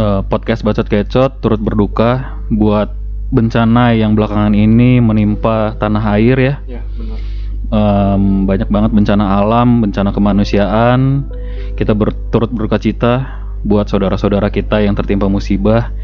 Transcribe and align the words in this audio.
eh, 0.00 0.20
podcast 0.24 0.64
Bacot 0.64 0.88
Kecot 0.88 1.44
turut 1.44 1.60
berduka 1.60 2.40
buat 2.48 2.96
bencana 3.30 3.94
yang 3.94 4.18
belakangan 4.18 4.56
ini 4.56 4.98
menimpa 4.98 5.78
tanah 5.78 6.18
air 6.18 6.36
ya. 6.40 6.54
Ya, 6.66 6.82
benar. 6.96 7.18
Em, 7.70 8.50
banyak 8.50 8.66
banget 8.66 8.90
bencana 8.90 9.38
alam, 9.38 9.78
bencana 9.78 10.10
kemanusiaan. 10.10 11.30
Kita 11.78 11.94
berturut 11.94 12.50
berduka 12.50 12.82
cita 12.82 13.40
buat 13.62 13.86
saudara-saudara 13.86 14.50
kita 14.50 14.82
yang 14.82 14.98
tertimpa 14.98 15.30
musibah. 15.30 15.94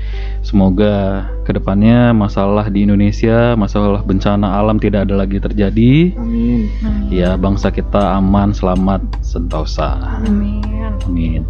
Semoga 0.46 1.26
ke 1.42 1.50
depannya 1.50 2.14
masalah 2.14 2.70
di 2.70 2.86
Indonesia, 2.86 3.58
masalah 3.58 4.06
bencana 4.06 4.62
alam 4.62 4.78
tidak 4.78 5.10
ada 5.10 5.18
lagi 5.18 5.42
terjadi. 5.42 6.14
Amin. 6.14 6.70
Ya, 7.10 7.34
bangsa 7.34 7.74
kita 7.74 8.14
aman, 8.14 8.54
selamat, 8.54 9.02
sentosa. 9.26 10.22
Amin. 10.22 10.62
Amin. 11.02 11.42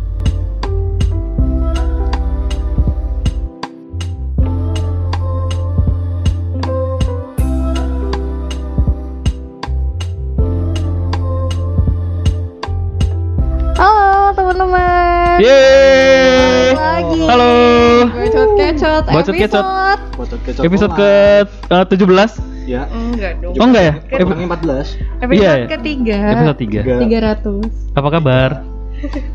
Teman-teman. 14.56 15.36
Yeay. 15.38 16.72
Lagi. 16.72 17.20
Halo. 17.28 17.52
Bacot 18.08 18.50
kecot. 18.56 19.02
Bacot 19.04 19.34
kecot. 19.34 19.64
episode. 19.64 20.00
Bocot 20.16 20.40
kecot 20.42 20.62
Episode 20.64 20.92
ke 20.96 21.10
eh, 21.68 21.84
17? 21.84 22.64
ya. 22.66 22.82
Enggak 22.88 23.32
dong. 23.44 23.52
Oh 23.54 23.66
enggak 23.68 23.84
ya? 23.84 23.94
Eh, 24.08 24.16
Epi- 24.16 24.24
orangnya 24.26 24.48
14. 24.56 24.96
Episode 25.20 25.36
Iya, 25.36 25.50
iya. 25.52 25.66
ketiga. 25.68 26.16
Episode 26.32 26.58
3. 26.58 26.80
Tiga. 26.80 26.94
300. 27.36 27.68
Apa 27.92 28.08
kabar? 28.10 28.50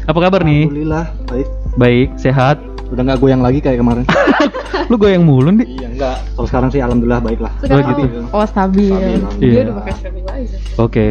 Apa 0.10 0.20
kabar 0.20 0.42
nih? 0.42 0.66
Alhamdulillah, 0.66 1.06
baik. 1.30 1.48
Baik, 1.78 2.10
sehat. 2.18 2.58
Udah 2.92 3.08
nggak 3.08 3.22
goyang 3.22 3.40
lagi 3.40 3.62
kayak 3.62 3.78
kemarin. 3.78 4.04
Lu 4.92 4.98
goyang 4.98 5.24
mulu 5.24 5.54
nih. 5.54 5.64
iya, 5.70 5.88
enggak. 5.88 6.18
Kalau 6.34 6.48
sekarang 6.50 6.70
sih 6.74 6.82
alhamdulillah 6.82 7.22
baik 7.22 7.40
lah. 7.40 7.54
Sekarang 7.62 7.94
gitu. 7.94 8.26
oh 8.28 8.44
stabil. 8.44 8.90
Stabil, 8.92 9.22
Dia 9.38 9.48
Iya. 9.48 9.62
udah 9.64 9.76
pakai 9.80 9.94
stabilizer. 9.96 10.60
Oke. 10.76 11.06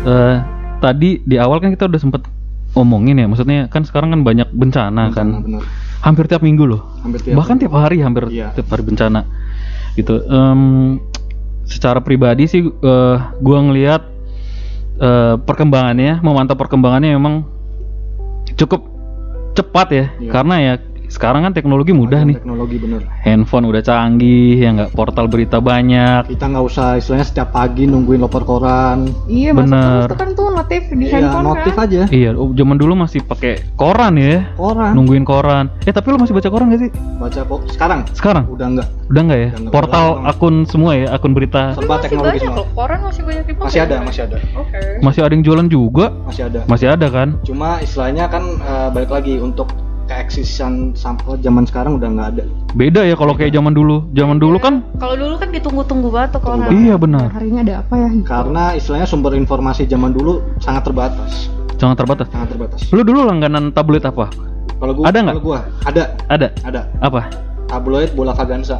Eh, 0.00 0.36
tadi 0.80 1.20
di 1.20 1.36
awal 1.36 1.60
kan 1.60 1.76
kita 1.76 1.84
udah 1.84 2.00
sempet 2.00 2.24
ngomongin 2.72 3.20
ya, 3.20 3.26
maksudnya 3.28 3.68
kan 3.68 3.84
sekarang 3.84 4.16
kan 4.16 4.20
banyak 4.24 4.48
bencana 4.54 5.12
kan, 5.12 5.44
Benar. 5.44 5.62
hampir 6.00 6.24
tiap 6.24 6.40
minggu 6.40 6.64
loh, 6.64 6.86
Hampir 7.04 7.20
tiap 7.20 7.36
bahkan 7.36 7.60
tiap 7.60 7.74
hari 7.76 8.00
hampir 8.00 8.30
Iya. 8.32 8.54
tiap 8.56 8.70
hari 8.72 8.86
bencana, 8.86 9.26
gitu. 9.98 10.22
Em, 10.24 10.96
secara 11.68 12.00
pribadi 12.00 12.48
sih, 12.48 12.62
eh, 12.64 13.16
gua 13.42 13.58
ngelihat 13.60 14.02
eh, 15.00 15.34
perkembangannya, 15.40 16.20
memantau 16.20 16.56
perkembangannya 16.56 17.16
memang 17.16 17.44
cukup 18.56 18.84
cepat 19.52 19.88
ya, 19.92 20.06
Iya. 20.16 20.30
karena 20.30 20.54
ya 20.60 20.74
sekarang 21.10 21.42
kan 21.42 21.52
teknologi 21.52 21.90
mudah 21.90 22.22
nih 22.22 22.38
Teknologi 22.38 22.78
bener. 22.78 23.02
handphone 23.20 23.66
udah 23.66 23.82
canggih 23.82 24.54
ya 24.56 24.70
nggak 24.72 24.90
portal 24.90 25.26
berita 25.26 25.58
banyak 25.58 26.24
Kita 26.24 26.46
nggak 26.46 26.64
usah 26.64 26.94
istilahnya 26.94 27.26
setiap 27.26 27.50
pagi 27.50 27.84
nungguin 27.84 28.20
lapor 28.20 28.42
koran. 28.42 29.10
Iya, 29.26 29.50
masuk 29.50 29.66
Bener. 29.68 29.90
terus 30.00 30.06
tuh 30.06 30.16
kan 30.16 30.28
tuh 30.32 30.46
notif 30.50 30.82
di 30.88 31.04
Iya, 31.04 31.12
handphone 31.18 31.46
notif 31.48 31.72
kan. 31.72 31.84
aja. 31.84 32.02
iya 32.08 32.30
oh, 32.32 32.50
zaman 32.50 32.76
dulu 32.76 32.92
masih 32.96 33.20
pakai 33.20 33.66
koran 33.74 34.14
ya 34.14 34.54
Koran. 34.54 34.92
nungguin 34.92 35.22
koran 35.22 35.66
eh 35.82 35.90
tapi 35.90 36.06
lu 36.08 36.16
masih 36.16 36.30
baca 36.30 36.46
koran 36.46 36.66
gak 36.68 36.80
sih 36.80 36.90
Baca 37.16 37.40
kok. 37.42 37.60
Sekarang 37.68 38.00
sekarang 38.12 38.44
udah 38.46 38.66
enggak. 38.68 38.88
udah 39.06 39.22
nggak 39.22 39.38
ya 39.38 39.48
Udah 39.48 39.58
nggak. 39.60 39.72
portal 39.72 40.06
Udah 40.06 40.20
nggak. 40.22 40.38
akun 40.38 40.54
semua 40.64 40.92
ya 40.94 41.06
akun 41.10 41.32
berita 41.32 41.62
Serba 41.72 41.90
Masih 41.90 42.02
teknologi 42.04 42.30
banyak 42.30 42.42
semua. 42.44 42.56
loh, 42.56 42.66
koran 42.72 42.98
masih 43.02 43.22
banyak 43.22 43.44
dipakai. 43.44 43.66
Masih 43.66 43.80
ada, 43.82 43.96
masih 44.00 44.22
ada. 44.24 44.36
Oke. 44.54 44.78
masih 45.00 45.20
ada 45.20 45.32
yang 45.32 45.42
jualan 45.42 45.66
juga 45.66 46.04
Masih 46.22 46.42
ada. 46.44 46.60
masih 46.64 46.86
ada 46.88 47.06
kan 47.08 47.28
Cuma 47.42 47.68
istilahnya 47.78 48.24
kan 48.26 48.42
eh, 48.56 48.88
balik 48.90 49.10
lagi 49.10 49.34
untuk 49.36 49.66
keeksisan 50.20 50.92
sampai 50.92 51.40
zaman 51.40 51.64
sekarang 51.64 51.96
udah 51.96 52.08
nggak 52.08 52.28
ada. 52.30 52.44
beda 52.70 53.00
ya 53.02 53.14
kalau 53.14 53.32
kayak 53.32 53.50
zaman 53.50 53.72
dulu 53.72 54.04
zaman 54.12 54.36
dulu 54.36 54.56
kan 54.56 54.84
Kalau 54.94 55.16
dulu 55.16 55.34
kan 55.34 55.48
ditunggu-tunggu 55.48 56.08
banget 56.08 56.36
tuh 56.36 56.40
koran. 56.40 56.68
iya 56.70 56.94
benar 56.94 57.32
Harinya 57.32 57.60
ada 57.62 57.74
apa 57.80 57.94
ya? 57.96 58.10
Karena 58.22 58.64
istilahnya 58.72 59.06
sumber 59.06 59.32
informasi 59.32 59.84
zaman 59.84 60.12
dulu 60.12 60.44
sangat 60.58 60.84
terbatas, 60.84 61.48
sangat 61.74 61.96
terbatas 61.96 62.26
sangat 62.28 62.48
terbatas. 62.50 62.80
lu 62.90 63.00
dulu 63.00 63.24
langganan 63.24 63.72
tabloid 63.72 64.04
apa 64.04 64.28
Kalau 64.76 64.92
gua 64.94 65.04
Ada 65.06 65.18
nggak? 65.18 65.34
Kalau 65.34 65.44
gua 65.46 65.58
ada, 65.82 66.02
ada 66.26 66.46
ada. 66.62 66.80
apa 67.00 67.20
Tabloid 67.66 68.10
bola 68.12 68.32
Vaganza, 68.32 68.76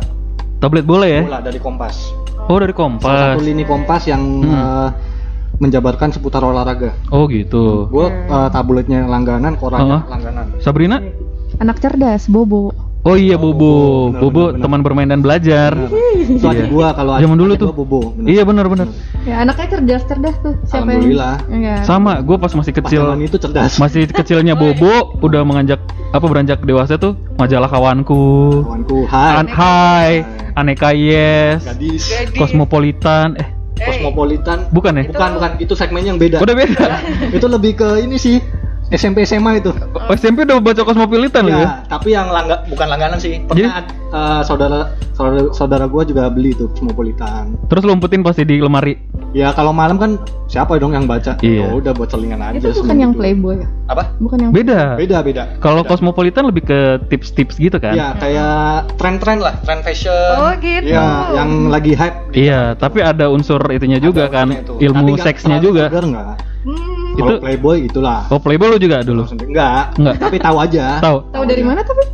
tablet 0.59 0.83
boleh 0.83 1.09
ya 1.11 1.22
bola 1.25 1.41
dari 1.41 1.57
Kompas. 1.57 2.11
oh 2.43 2.59
dari 2.59 2.71
Salah 2.71 2.81
kompas 2.83 3.19
satu 3.33 3.41
lini 3.41 3.65
Kompas 3.65 4.03
yang 4.05 4.22
Hmm. 4.41 4.51
eh, 4.51 4.89
menjabarkan 5.57 6.09
seputar 6.09 6.41
olahraga. 6.41 6.97
oh 7.11 7.25
gitu 7.27 7.84
Gua 7.87 8.09
eh, 8.09 8.49
tabloidnya 8.51 9.05
langganan, 9.05 9.55
korannya 9.55 9.99
Heeh. 9.99 10.09
langganan. 10.09 10.47
Sabrina 10.59 10.99
Anak 11.60 11.76
cerdas, 11.78 12.25
Bobo. 12.26 12.72
Oh 13.00 13.16
iya 13.16 13.37
Bobo, 13.37 13.72
benar, 14.09 14.16
Bobo 14.19 14.32
benar, 14.32 14.48
benar. 14.50 14.60
teman 14.60 14.81
bermain 14.82 15.09
dan 15.09 15.21
belajar. 15.21 15.72
Itu 16.19 16.41
adik 16.43 16.56
Iya. 16.59 16.69
gua 16.69 16.88
kalau 16.93 17.12
Zaman 17.15 17.28
adik- 17.31 17.37
dulu 17.38 17.50
adik 17.50 17.60
tuh. 17.60 17.66
gua 17.66 17.76
bobo. 17.78 18.00
bener. 18.12 18.28
Iya 18.28 18.43
benar-benar. 18.44 18.88
Ya 19.22 19.34
anaknya 19.38 19.66
cerdas-cerdas 19.71 20.37
tuh. 20.38 20.54
Siapa 20.62 20.84
Alhamdulillah. 20.87 21.34
yang? 21.47 21.60
Iya. 21.60 21.75
Sama, 21.82 22.21
gue 22.21 22.37
pas 22.37 22.53
masih 22.54 22.72
Pas 22.75 22.81
kecil, 22.82 23.03
zaman 23.03 23.21
itu 23.22 23.37
cerdas. 23.37 23.72
masih 23.78 24.03
kecilnya 24.06 24.53
Bobo, 24.62 24.93
udah 25.19 25.43
menganjak 25.43 25.81
apa 26.10 26.26
beranjak 26.26 26.60
dewasa 26.60 26.97
tuh 26.97 27.16
majalah 27.37 27.69
kawanku, 27.69 28.25
Kawanku, 28.62 28.98
hai. 29.06 29.32
An 29.34 29.48
Hai, 29.48 30.10
Aneka 30.54 30.92
Yes, 30.92 31.65
Gadis. 31.66 32.04
Cosmopolitan, 32.37 33.37
eh 33.37 33.48
Kosmopolitan. 33.78 34.69
bukan 34.71 34.92
ya? 34.94 35.04
Bukan, 35.09 35.31
bukan. 35.37 35.50
Itu 35.59 35.72
segmennya 35.72 36.12
yang 36.12 36.21
beda. 36.21 36.37
Udah 36.38 36.53
beda. 36.53 36.88
itu 37.37 37.47
lebih 37.47 37.81
ke 37.81 37.88
ini 37.98 38.16
sih. 38.16 38.44
SMP 38.91 39.23
SMA 39.23 39.62
itu. 39.62 39.71
Oh, 39.95 40.15
SMP 40.19 40.43
udah 40.43 40.59
baca 40.59 40.83
Cosmopolitan 40.83 41.47
loh 41.47 41.55
ya? 41.55 41.62
Ya, 41.62 41.71
tapi 41.87 42.11
yang 42.11 42.27
langga 42.27 42.67
bukan 42.67 42.87
langganan 42.91 43.23
sih. 43.23 43.39
Pernah 43.47 43.87
eh, 43.87 44.41
saudara 44.43 44.91
saudara 45.15 45.47
saudara 45.55 45.84
gua 45.87 46.03
juga 46.03 46.27
beli 46.27 46.59
tuh 46.59 46.67
Cosmopolitan. 46.75 47.55
Terus 47.71 47.83
lu 47.87 47.95
umpetin 47.95 48.27
pasti 48.27 48.43
di 48.43 48.59
lemari. 48.59 48.99
Ya 49.31 49.55
kalau 49.55 49.71
malam 49.71 49.95
kan 49.95 50.19
siapa 50.51 50.75
dong 50.83 50.91
yang 50.91 51.06
baca? 51.06 51.39
Iya. 51.39 51.71
Ya 51.71 51.78
udah 51.78 51.93
buat 51.95 52.11
selingan 52.11 52.43
aja. 52.43 52.59
Itu 52.59 52.83
bukan 52.83 52.99
yang 52.99 53.12
itu. 53.15 53.21
Playboy 53.23 53.62
ya? 53.62 53.69
Apa? 53.87 54.11
Bukan 54.19 54.39
yang 54.43 54.51
Beda. 54.51 54.99
Beda 54.99 55.22
beda. 55.22 55.43
Kalau 55.62 55.87
Beda. 55.87 55.91
Cosmopolitan 55.95 56.51
lebih 56.51 56.67
ke 56.67 56.78
tips-tips 57.07 57.62
gitu 57.62 57.78
kan? 57.78 57.95
Ya 57.95 58.19
kayak 58.19 58.91
tren-tren 58.99 59.39
lah, 59.39 59.55
tren 59.62 59.87
fashion. 59.87 60.34
Oh 60.34 60.51
gitu. 60.59 60.91
Ya, 60.91 61.31
yang 61.39 61.71
lagi 61.71 61.95
hype. 61.95 62.34
Iya, 62.34 62.75
tapi 62.75 63.07
ada 63.07 63.31
unsur 63.31 63.62
itunya 63.71 64.03
juga 64.03 64.27
Ada 64.27 64.34
kan, 64.34 64.47
itu. 64.51 64.75
ilmu 64.83 65.15
Tapi 65.15 65.22
seksnya 65.22 65.62
juga. 65.62 65.87
vulgar 65.87 66.05
nggak? 66.11 66.27
Hmm. 66.67 67.00
Kalau 67.10 67.28
Itu- 67.28 67.41
Playboy 67.41 67.78
itulah. 67.84 68.21
Oh, 68.28 68.38
Playboy 68.38 68.69
lu 68.69 68.78
juga 68.78 69.03
dulu? 69.03 69.26
Enggak. 69.34 69.97
Enggak. 69.97 70.15
Tapi 70.19 70.37
tahu 70.38 70.56
aja. 70.59 70.84
Tahu. 70.98 71.16
Tahu 71.28 71.43
dari 71.44 71.62
mana 71.62 71.81
tapi? 71.82 72.04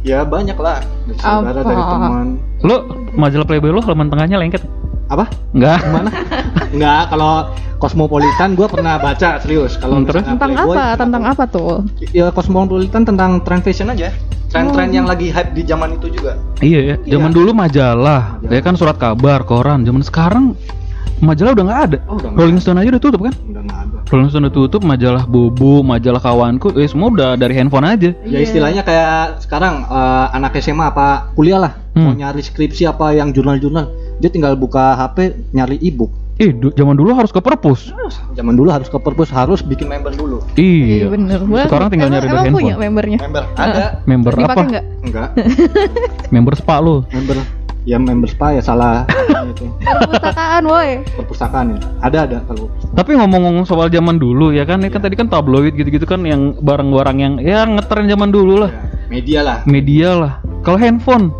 Ya 0.00 0.24
banyak 0.24 0.56
lah. 0.56 0.80
Dari 1.04 1.18
saudara, 1.18 1.52
Apa? 1.54 1.68
dari 1.68 1.82
teman. 1.82 2.26
Lu 2.60 2.76
majalah 3.14 3.46
Playboy 3.46 3.70
lu 3.70 3.80
halaman 3.80 4.08
tengahnya 4.08 4.36
lengket? 4.36 4.62
Apa? 5.06 5.28
Enggak. 5.52 5.78
Gimana? 5.82 6.10
Enggak, 6.74 7.02
kalau 7.10 7.32
Cosmopolitan 7.76 8.54
gue 8.54 8.66
pernah 8.66 8.96
baca 8.96 9.40
serius. 9.40 9.74
Kalau 9.74 9.98
Hmm, 9.98 10.06
Tentang 10.06 10.36
Playboy, 10.38 10.76
apa? 10.76 10.84
Tentang 10.96 11.22
apa 11.24 11.44
tuh? 11.46 11.84
Ya 12.12 12.28
Cosmopolitan 12.30 13.02
tentang 13.02 13.40
tren 13.40 13.60
fashion 13.60 13.88
aja. 13.88 14.12
Tren-tren 14.50 14.90
yang 14.90 15.06
lagi 15.06 15.30
hype 15.30 15.54
di 15.54 15.62
zaman 15.62 15.94
itu 15.94 16.10
juga. 16.10 16.34
Iya 16.58 16.80
ya, 16.84 16.94
zaman 17.08 17.30
Iya. 17.30 17.36
dulu 17.38 17.50
majalah, 17.52 18.22
Majalah. 18.36 18.50
ya 18.50 18.60
kan 18.60 18.74
surat 18.74 18.96
kabar, 18.96 19.44
koran. 19.44 19.82
Zaman 19.82 20.02
sekarang 20.02 20.44
majalah 21.20 21.52
udah 21.52 21.64
nggak 21.64 21.80
ada. 21.84 21.98
Oh, 22.04 22.16
udah 22.16 22.30
Rolling 22.32 22.58
Stone 22.58 22.76
aja 22.76 22.88
udah 22.90 23.02
tutup 23.02 23.20
kan? 23.20 23.34
Udah 23.44 23.62
nggak 23.62 23.78
ada. 23.80 23.96
Rolling 24.06 24.28
Stone 24.28 24.44
udah 24.44 24.54
tutup, 24.56 24.80
majalah 24.82 25.22
Bobo, 25.22 25.80
majalah 25.80 26.18
kawanku, 26.18 26.74
eh 26.74 26.84
semua 26.84 27.08
udah 27.08 27.30
dari 27.34 27.52
handphone 27.52 27.84
aja. 27.84 28.10
Ya 28.20 28.28
Iya. 28.32 28.38
istilahnya 28.42 28.82
kayak 28.82 29.40
sekarang 29.40 29.84
eh, 29.84 30.26
anak 30.32 30.56
SMA 30.56 30.86
apa 30.86 31.06
kuliah 31.32 31.60
lah 31.60 31.72
mau 31.92 32.10
Hmm. 32.10 32.16
nyari 32.16 32.40
skripsi 32.40 32.86
apa 32.86 33.12
yang 33.12 33.30
jurnal-jurnal 33.30 33.86
dia 34.16 34.28
tinggal 34.28 34.54
buka 34.54 34.94
HP 34.94 35.16
nyari 35.50 35.76
ebook. 35.80 36.10
Eh, 36.36 36.50
du- 36.50 36.72
zaman 36.72 36.96
dulu 36.96 37.12
harus 37.12 37.28
ke 37.28 37.36
perpus. 37.38 37.92
Zaman 38.32 38.56
dulu 38.56 38.72
harus 38.72 38.88
ke 38.88 38.96
perpus 38.96 39.28
harus 39.28 39.60
bikin 39.60 39.84
member 39.86 40.08
dulu. 40.10 40.40
Iya. 40.54 41.08
bener 41.08 41.40
banget. 41.42 41.68
Sekarang 41.68 41.88
tinggal 41.88 42.08
Emang- 42.08 42.16
nyari 42.16 42.26
dari 42.26 42.40
emang 42.40 42.48
punya 42.50 42.64
handphone. 42.66 42.84
membernya? 42.88 43.18
Member 43.20 43.44
ada 43.54 43.84
Member 44.02 44.32
Dipakai 44.32 44.48
apa? 44.48 44.62
nggak? 44.64 44.84
enggak? 45.04 45.28
Member 46.30 46.54
spa 46.54 46.76
lu. 46.78 47.04
member 47.10 47.36
ya 47.90 47.98
member 47.98 48.26
spa 48.26 48.54
ya 48.54 48.62
salah 48.62 49.02
itu 49.50 49.66
Perpustakaan 49.82 50.62
woi. 50.62 51.02
perpustakaan 51.10 51.66
ya. 51.74 51.78
Ada 52.00 52.18
ada 52.24 52.38
kalau 52.44 52.70
Tapi 52.92 53.10
ngomong-ngomong 53.12 53.64
soal 53.64 53.88
zaman 53.88 54.14
dulu 54.16 54.50
ya 54.50 54.62
kan, 54.62 54.78
ini 54.78 54.88
kan 54.88 55.00
tadi 55.00 55.14
kan 55.14 55.26
tabloid 55.26 55.74
gitu-gitu 55.74 56.04
kan 56.04 56.22
yang 56.22 56.54
barang-barang 56.56 57.16
yang 57.16 57.32
ya 57.36 57.66
ngetren 57.66 58.06
zaman 58.06 58.30
dulu 58.30 58.62
lah. 58.62 58.70
ya, 58.70 58.82
media 59.10 59.40
lah. 59.42 59.58
Media 59.64 60.08
lah. 60.12 60.32
Kalau 60.60 60.76
handphone, 60.76 61.34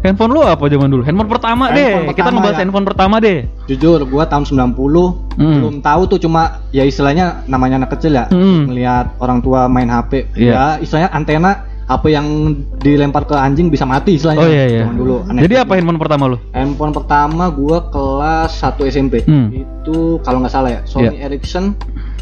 handphone 0.00 0.32
lu 0.32 0.42
apa 0.42 0.64
zaman 0.64 0.88
dulu? 0.88 1.02
Handphone 1.02 1.30
pertama 1.30 1.68
Handphone 1.68 1.78
deh. 1.78 1.92
Kita 2.08 2.18
pertama 2.18 2.34
ngebahas 2.34 2.52
ya. 2.52 2.60
handphone 2.60 2.86
pertama 2.86 3.14
deh. 3.18 3.38
Jujur 3.64 3.98
gua 4.04 4.24
tahun 4.26 4.44
90 4.44 5.30
Hmm. 5.32 5.56
belum 5.56 5.80
tahu 5.80 6.02
tuh 6.06 6.20
cuma 6.20 6.60
ya 6.68 6.84
istilahnya 6.84 7.40
namanya 7.46 7.80
anak 7.80 7.96
kecil 7.96 8.12
ya 8.12 8.28
Hmm. 8.28 8.68
melihat 8.68 9.16
orang 9.16 9.40
tua 9.40 9.64
main 9.64 9.88
HP 9.88 10.28
Iya. 10.36 10.52
ya 10.52 10.64
istilahnya 10.78 11.08
antena 11.08 11.64
HP 11.82 12.04
yang 12.08 12.26
dilempar 12.78 13.26
ke 13.26 13.34
anjing 13.34 13.68
bisa 13.68 13.82
mati 13.82 14.16
istilahnya. 14.16 14.42
Oh 14.42 14.48
iya 14.48 14.64
iya. 14.70 14.82
Dulu. 14.86 15.26
aneh. 15.26 15.42
Jadi 15.44 15.54
apa 15.58 15.72
handphone 15.76 15.98
pertama 15.98 16.24
lu? 16.30 16.38
Handphone 16.54 16.92
pertama 16.94 17.50
gua 17.50 17.90
kelas 17.90 18.52
1 18.58 18.86
SMP. 18.86 19.26
Hmm. 19.26 19.50
Itu 19.50 20.22
kalau 20.22 20.40
nggak 20.40 20.52
salah 20.52 20.70
ya, 20.70 20.80
Sony 20.86 21.18
Ericsson 21.18 21.74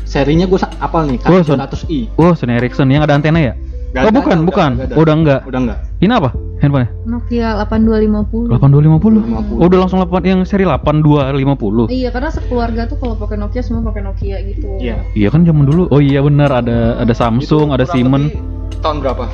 serinya 0.02 0.48
gua 0.48 0.64
apal 0.80 1.06
nih, 1.06 1.20
Oh, 1.28 1.44
Son- 1.44 1.60
K200i. 1.60 2.00
Oh, 2.16 2.32
Sony 2.32 2.56
Ericsson 2.56 2.88
yang 2.90 3.04
ada 3.04 3.14
antena 3.14 3.38
ya? 3.38 3.54
Nggak 3.90 4.02
oh, 4.02 4.10
ada, 4.10 4.18
bukan, 4.22 4.36
udah- 4.38 4.46
bukan. 4.46 4.70
udah 4.70 4.86
ada. 4.86 4.94
Oh, 4.94 5.02
udah 5.02 5.14
enggak. 5.14 5.40
Udah 5.46 5.60
enggak. 5.60 5.78
Ini 6.00 6.12
apa? 6.14 6.30
Handphonenya? 6.60 6.90
Nokia 7.08 7.48
8250. 7.56 8.52
8250. 8.52 9.56
50. 9.56 9.60
Oh, 9.60 9.66
udah 9.66 9.78
langsung 9.80 9.98
8 9.98 10.22
yang 10.28 10.40
seri 10.44 10.64
8250. 10.68 11.88
Iya, 11.88 12.08
karena 12.12 12.30
sekeluarga 12.30 12.82
tuh 12.86 13.00
kalau 13.00 13.16
pakai 13.16 13.36
Nokia 13.40 13.62
semua 13.64 13.82
pakai 13.88 14.04
Nokia 14.04 14.36
gitu. 14.44 14.68
Iya. 14.76 15.00
Iya 15.16 15.28
kan 15.32 15.42
zaman 15.42 15.64
dulu. 15.64 15.88
Oh 15.88 15.98
iya 15.98 16.20
benar 16.20 16.52
ada 16.52 17.00
ada 17.00 17.14
Samsung, 17.16 17.72
Itu 17.72 17.74
ada 17.74 17.84
Siemens. 17.88 18.30
Tahun 18.78 18.96
berapa? 18.98 19.24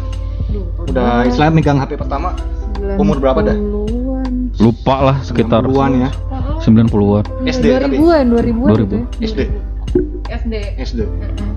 Duh, 0.46 0.64
Udah 0.86 1.24
istilahnya 1.24 1.52
megang 1.52 1.76
HP 1.76 1.96
pertama 1.96 2.32
umur 2.96 3.18
berapa 3.18 3.40
dah? 3.42 3.52
90-an. 3.52 4.32
Lupa 4.56 4.96
lah 5.02 5.16
sekitar 5.20 5.62
90-an 5.62 5.92
ya. 5.98 6.10
90-an. 6.58 7.24
SD 7.44 7.64
tapi? 7.76 7.96
2000-an, 7.96 8.24
2000-an 8.26 8.68
2000. 8.72 8.80
gitu 8.80 8.94
ya. 8.94 9.04
SD. 9.20 9.40
SD. 10.26 10.54
SD. 10.76 11.00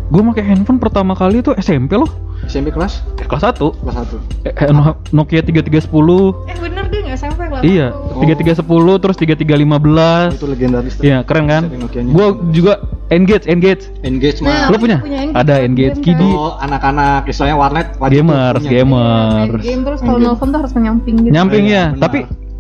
Gue 0.10 0.22
pakai 0.26 0.44
handphone 0.44 0.78
pertama 0.78 1.14
kali 1.14 1.40
itu 1.40 1.54
SMP 1.56 1.94
loh. 1.94 2.10
SMP 2.42 2.72
kelas 2.72 3.04
Eh, 3.16 3.26
kelas 3.26 3.44
1. 3.46 3.62
kelas 3.76 3.96
1. 4.00 4.18
Eh, 4.42 4.54
eh, 4.56 4.70
No- 4.72 4.98
Nokia 5.12 5.42
3310. 5.42 6.34
Eh 6.46 6.58
bener 6.58 6.88
deh 6.88 7.00
nggak 7.04 7.16
SMP 7.16 7.42
kelas 7.46 7.62
Iya, 7.62 7.88
satu. 7.92 8.22
3310 8.22 8.96
terus 8.98 9.16
3315. 9.18 10.34
Itu 10.34 10.48
legendaris 10.48 10.94
tuh. 10.98 11.04
Iya, 11.04 11.18
keren 11.24 11.46
kan? 11.46 11.64
Gua 12.10 12.28
juga 12.50 12.74
Engage, 13.09 13.45
Engage. 13.50 13.89
Engage 14.06 14.39
Nah, 14.45 14.69
mah. 14.69 14.73
Lo 14.73 14.77
punya? 14.77 14.97
punya 15.01 15.19
Engage 15.25 15.38
Ada 15.41 15.56
Engage 15.65 15.97
Kidi. 16.06 16.29
Oh, 16.29 16.53
anak-anak 16.61 17.25
istilahnya 17.25 17.57
warnet 17.57 17.88
wajib 17.97 18.06
tuh 18.06 18.13
Gamers, 18.21 18.61
punya. 18.61 18.69
Iya, 18.69 18.73
gamers. 18.85 19.50
main 19.50 19.65
game 19.65 19.81
terus 19.81 20.00
kalau 20.06 20.19
nelfon 20.21 20.47
tuh 20.53 20.59
harus 20.61 20.73
menyamping 20.77 21.15
gitu. 21.25 21.33
Nyamping 21.33 21.63
Iya, 21.65 21.73
ya, 21.73 21.85
benar. 21.89 22.03
tapi 22.06 22.19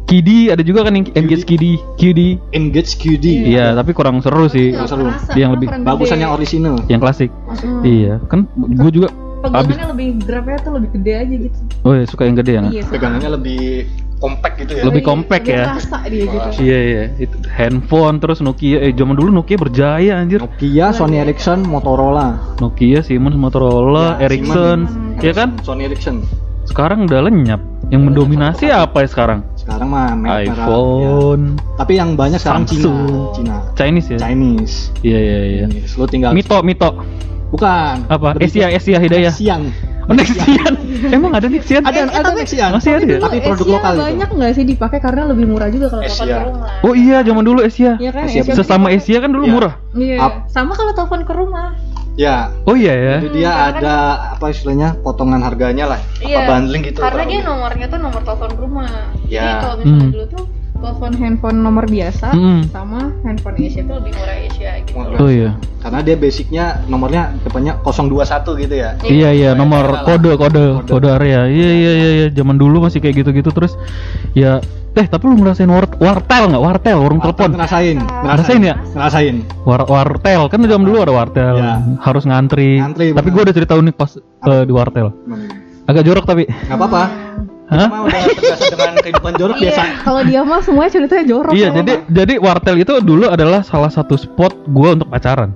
Kidi 0.09 0.49
ada 0.49 0.63
juga 0.65 0.89
kan 0.89 0.97
yang 0.97 1.05
Engage 1.13 1.45
Kidi, 1.45 1.77
Kidi. 2.01 2.41
Engage 2.57 2.97
QD. 2.97 3.25
Iya, 3.45 3.77
tapi 3.77 3.93
kurang 3.93 4.25
seru 4.25 4.49
sih. 4.49 4.73
Nggak 4.73 4.89
seru. 4.89 5.05
kerasa, 5.05 5.37
Yang 5.37 5.51
lebih 5.53 5.67
Bagusan 5.85 6.17
yang 6.17 6.33
original. 6.33 6.81
Yang 6.89 6.99
klasik. 7.05 7.29
Mm. 7.61 7.81
Iya, 7.85 8.13
kan 8.25 8.49
gue 8.57 8.89
juga 8.89 9.13
abis. 9.53 9.69
Pegangannya 9.69 9.87
lebih 9.93 10.07
grabnya 10.25 10.57
tuh 10.65 10.71
lebih 10.81 10.89
gede 10.97 11.13
aja 11.13 11.35
gitu. 11.45 11.57
Oh 11.85 11.93
iya, 11.93 12.05
suka 12.09 12.25
yang 12.25 12.37
gede 12.41 12.51
ya. 12.57 12.61
Iya. 12.73 12.83
Pegangannya 12.89 13.29
lebih 13.37 13.85
compact 14.19 14.55
gitu 14.59 14.71
ya. 14.75 14.83
Lebih 14.83 15.01
compact 15.01 15.43
lebih 15.47 15.55
ya. 15.55 15.65
kerasa 15.71 15.97
dia 16.05 16.23
gitu. 16.27 16.47
Iya 16.59 16.79
iya, 16.83 17.03
itu 17.17 17.35
handphone 17.47 18.19
terus 18.19 18.43
Nokia. 18.43 18.83
Eh 18.83 18.91
zaman 18.91 19.15
dulu 19.15 19.29
Nokia 19.31 19.55
berjaya 19.55 20.19
anjir. 20.19 20.43
Nokia, 20.43 20.91
Sony 20.91 21.23
Ericsson, 21.23 21.63
Motorola. 21.63 22.59
Nokia, 22.59 22.99
Siemens, 22.99 23.39
Motorola, 23.39 24.19
Ya, 24.19 24.27
Ericsson, 24.27 24.85
Siemens. 24.85 25.23
ya 25.23 25.33
kan? 25.33 25.49
Sony 25.63 25.87
Ericsson. 25.87 26.27
Sekarang 26.67 27.07
udah 27.07 27.25
lenyap. 27.25 27.63
Yang 27.89 28.13
mendominasi 28.13 28.69
apa 28.69 29.01
ya 29.01 29.09
sekarang? 29.09 29.39
Sekarang 29.57 29.89
mah 29.89 30.13
merek- 30.13 30.53
iPhone, 30.53 31.57
ya. 31.57 31.81
Tapi 31.81 31.93
yang 31.97 32.13
banyak 32.13 32.37
sekarang 32.37 32.69
Cina. 32.69 32.85
Samsung. 32.85 33.33
Cina. 33.33 33.55
Chinese 33.73 34.07
ya? 34.13 34.19
Chinese. 34.21 34.75
Iya 35.01 35.17
iya 35.17 35.39
iya. 35.41 35.65
Lu 35.97 36.05
tinggal 36.05 36.37
Mito, 36.37 36.61
Mito. 36.61 37.01
Bukan. 37.49 38.05
Apa? 38.05 38.37
Asia, 38.37 38.69
Asia 38.69 39.01
Hidayah. 39.01 39.33
Siang. 39.33 39.73
Oh, 40.09 40.15
Nexian. 40.15 40.73
Emang 41.15 41.31
ada 41.31 41.45
Nexian? 41.45 41.81
Ada 41.81 41.99
Eh, 42.01 42.19
ada 42.19 42.31
Nexian. 42.33 42.69
Masih 42.71 42.89
ada 42.91 43.05
ya? 43.05 43.19
Tapi 43.19 43.37
produk 43.39 43.61
Asia 43.61 43.75
lokal 43.75 43.91
itu. 43.91 44.01
banyak 44.03 44.29
nggak 44.31 44.51
sih 44.51 44.65
dipakai 44.65 44.99
karena 44.99 45.21
lebih 45.25 45.45
murah 45.45 45.69
juga 45.69 45.87
kalau 45.87 46.01
telepon 46.01 46.27
ke 46.27 46.41
rumah. 46.43 46.69
Oh 46.81 46.93
iya, 46.93 47.17
zaman 47.21 47.43
dulu 47.43 47.59
Asia. 47.61 47.93
Iya 47.95 48.11
kan? 48.11 48.25
Asia 48.25 48.41
Asia 48.41 48.53
Sesama. 48.55 48.87
Asia 48.89 49.17
kan 49.17 49.29
dulu 49.29 49.45
Iya. 49.45 49.53
murah. 49.53 49.73
Iya. 49.93 50.17
Sama 50.47 50.73
kalau 50.73 50.91
telepon 50.91 51.21
ke 51.21 51.31
rumah. 51.31 51.77
Ya. 52.15 52.51
Oh 52.65 52.73
iya 52.73 52.91
ya. 52.91 53.15
Jadi 53.21 53.37
dia 53.37 53.47
kan- 53.47 53.79
ada 53.79 53.95
apa 54.33 54.45
istilahnya 54.49 54.97
potongan 54.99 55.39
harganya 55.39 55.85
lah. 55.87 55.99
Iya. 56.19 56.41
Apa 56.41 56.51
bundling 56.51 56.83
gitu. 56.83 56.99
Karena 56.99 57.23
dia 57.23 57.31
lebih. 57.37 57.47
nomornya 57.47 57.85
tuh 57.87 57.99
nomor 58.01 58.21
telepon 58.21 58.51
rumah. 58.57 58.91
Jadi 59.21 59.31
Ya. 59.31 59.61
kalau 59.61 59.75
misalnya 59.77 59.95
Hmm. 59.99 60.11
dulu 60.11 60.25
tuh 60.27 60.43
telepon 60.79 61.11
handphone 61.13 61.59
nomor 61.59 61.85
biasa 61.85 62.27
Hmm. 62.29 62.61
sama 62.67 63.11
handphone 63.21 63.57
Asia 63.57 63.81
tuh 63.81 63.95
lebih 63.97 64.11
murah 64.13 64.37
Asia 64.41 64.71
gitu. 64.81 64.99
Oh 65.15 65.27
iya. 65.27 65.51
Karena 65.79 65.99
dia 65.99 66.15
basicnya 66.15 66.65
nomornya 66.85 67.35
depannya 67.39 67.79
021 67.81 68.55
gitu 68.57 68.75
ya. 68.75 68.89
Iya 69.01 69.29
iya 69.29 69.49
Kayak 69.49 69.59
nomor 69.59 69.85
kode 70.03 70.31
kode 70.33 70.63
Kode. 70.79 70.89
kode 70.89 71.07
area. 71.11 71.39
Iya 71.45 71.69
iya 71.73 71.91
iya 71.93 72.09
iya 72.13 72.27
zaman 72.29 72.55
dulu 72.55 72.81
masih 72.81 72.99
kayak 72.99 73.15
gitu-gitu 73.17 73.49
terus 73.49 73.75
ya 74.33 74.59
eh 74.91 75.05
tapi 75.05 75.23
lu 75.25 75.37
ngerasain 75.37 75.69
war 75.69 75.85
wartel 75.95 76.49
nggak 76.49 76.59
wartel 76.59 76.97
warung 76.97 77.21
telepon 77.21 77.53
Ngerasain, 77.53 77.97
Ngerasain 78.01 78.59
ya? 78.59 78.75
Ngerasain. 78.89 79.35
war 79.61 79.85
wartel 79.85 80.41
kan 80.49 80.59
zaman 80.59 80.81
dulu 80.83 80.97
ada 80.99 81.13
wartel 81.13 81.55
Iya. 81.55 81.73
harus 82.01 82.23
ngantri, 82.25 82.81
Ngantri, 82.81 83.13
tapi 83.13 83.29
gue 83.29 83.41
udah 83.41 83.53
cerita 83.53 83.77
unik 83.77 83.95
pas 83.95 84.17
eh, 84.17 84.63
di 84.65 84.73
wartel 84.73 85.13
agak 85.85 86.03
jorok 86.03 86.25
tapi 86.25 86.49
Gak 86.49 86.73
apa-apa. 86.73 87.03
Hah? 87.69 87.85
Cuma 87.85 87.99
udah 88.03 88.21
terbiasa 88.27 88.65
dengan 88.67 88.93
kehidupan 88.97 89.33
jorok 89.35 89.55
Iya, 89.55 89.63
biasa. 89.69 89.81
kalau 90.01 90.21
dia 90.23 90.41
mah 90.41 90.59
semuanya 90.59 90.91
ceritanya 90.91 91.25
jorok. 91.27 91.53
iya 91.53 91.67
jadi 91.71 91.93
jadi 92.07 92.33
wartel 92.37 92.75
itu 92.77 92.93
dulu 92.99 93.25
adalah 93.27 93.61
salah 93.61 93.87
satu 93.87 94.15
spot 94.15 94.53
gue 94.65 94.89
untuk 94.91 95.07
pacaran 95.07 95.53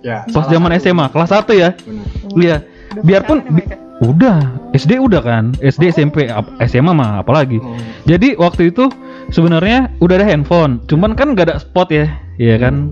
Ya. 0.00 0.24
pas 0.26 0.46
zaman 0.46 0.72
SMA 0.74 1.06
kelas 1.06 1.28
1 1.30 1.52
ya 1.52 1.76
Benar. 1.76 2.04
iya 2.34 2.56
biarpun 2.98 3.38
ya, 3.38 3.52
bi- 3.52 3.70
udah 4.00 4.36
SD 4.72 4.96
udah 4.96 5.20
kan 5.20 5.52
SD 5.58 5.92
SMP 5.92 6.24
ap- 6.26 6.48
SMA 6.62 6.90
mah 6.90 7.20
apalagi 7.20 7.60
Oh. 7.60 7.76
Jadi 8.02 8.32
waktu 8.34 8.72
itu 8.72 8.88
sebenarnya 9.28 9.92
udah 9.98 10.16
ada 10.16 10.26
handphone, 10.26 10.80
cuman 10.84 11.12
kan 11.12 11.32
gak 11.32 11.46
ada 11.46 11.56
spot 11.56 11.92
ya, 11.92 12.08
iya 12.34 12.56
kan? 12.56 12.88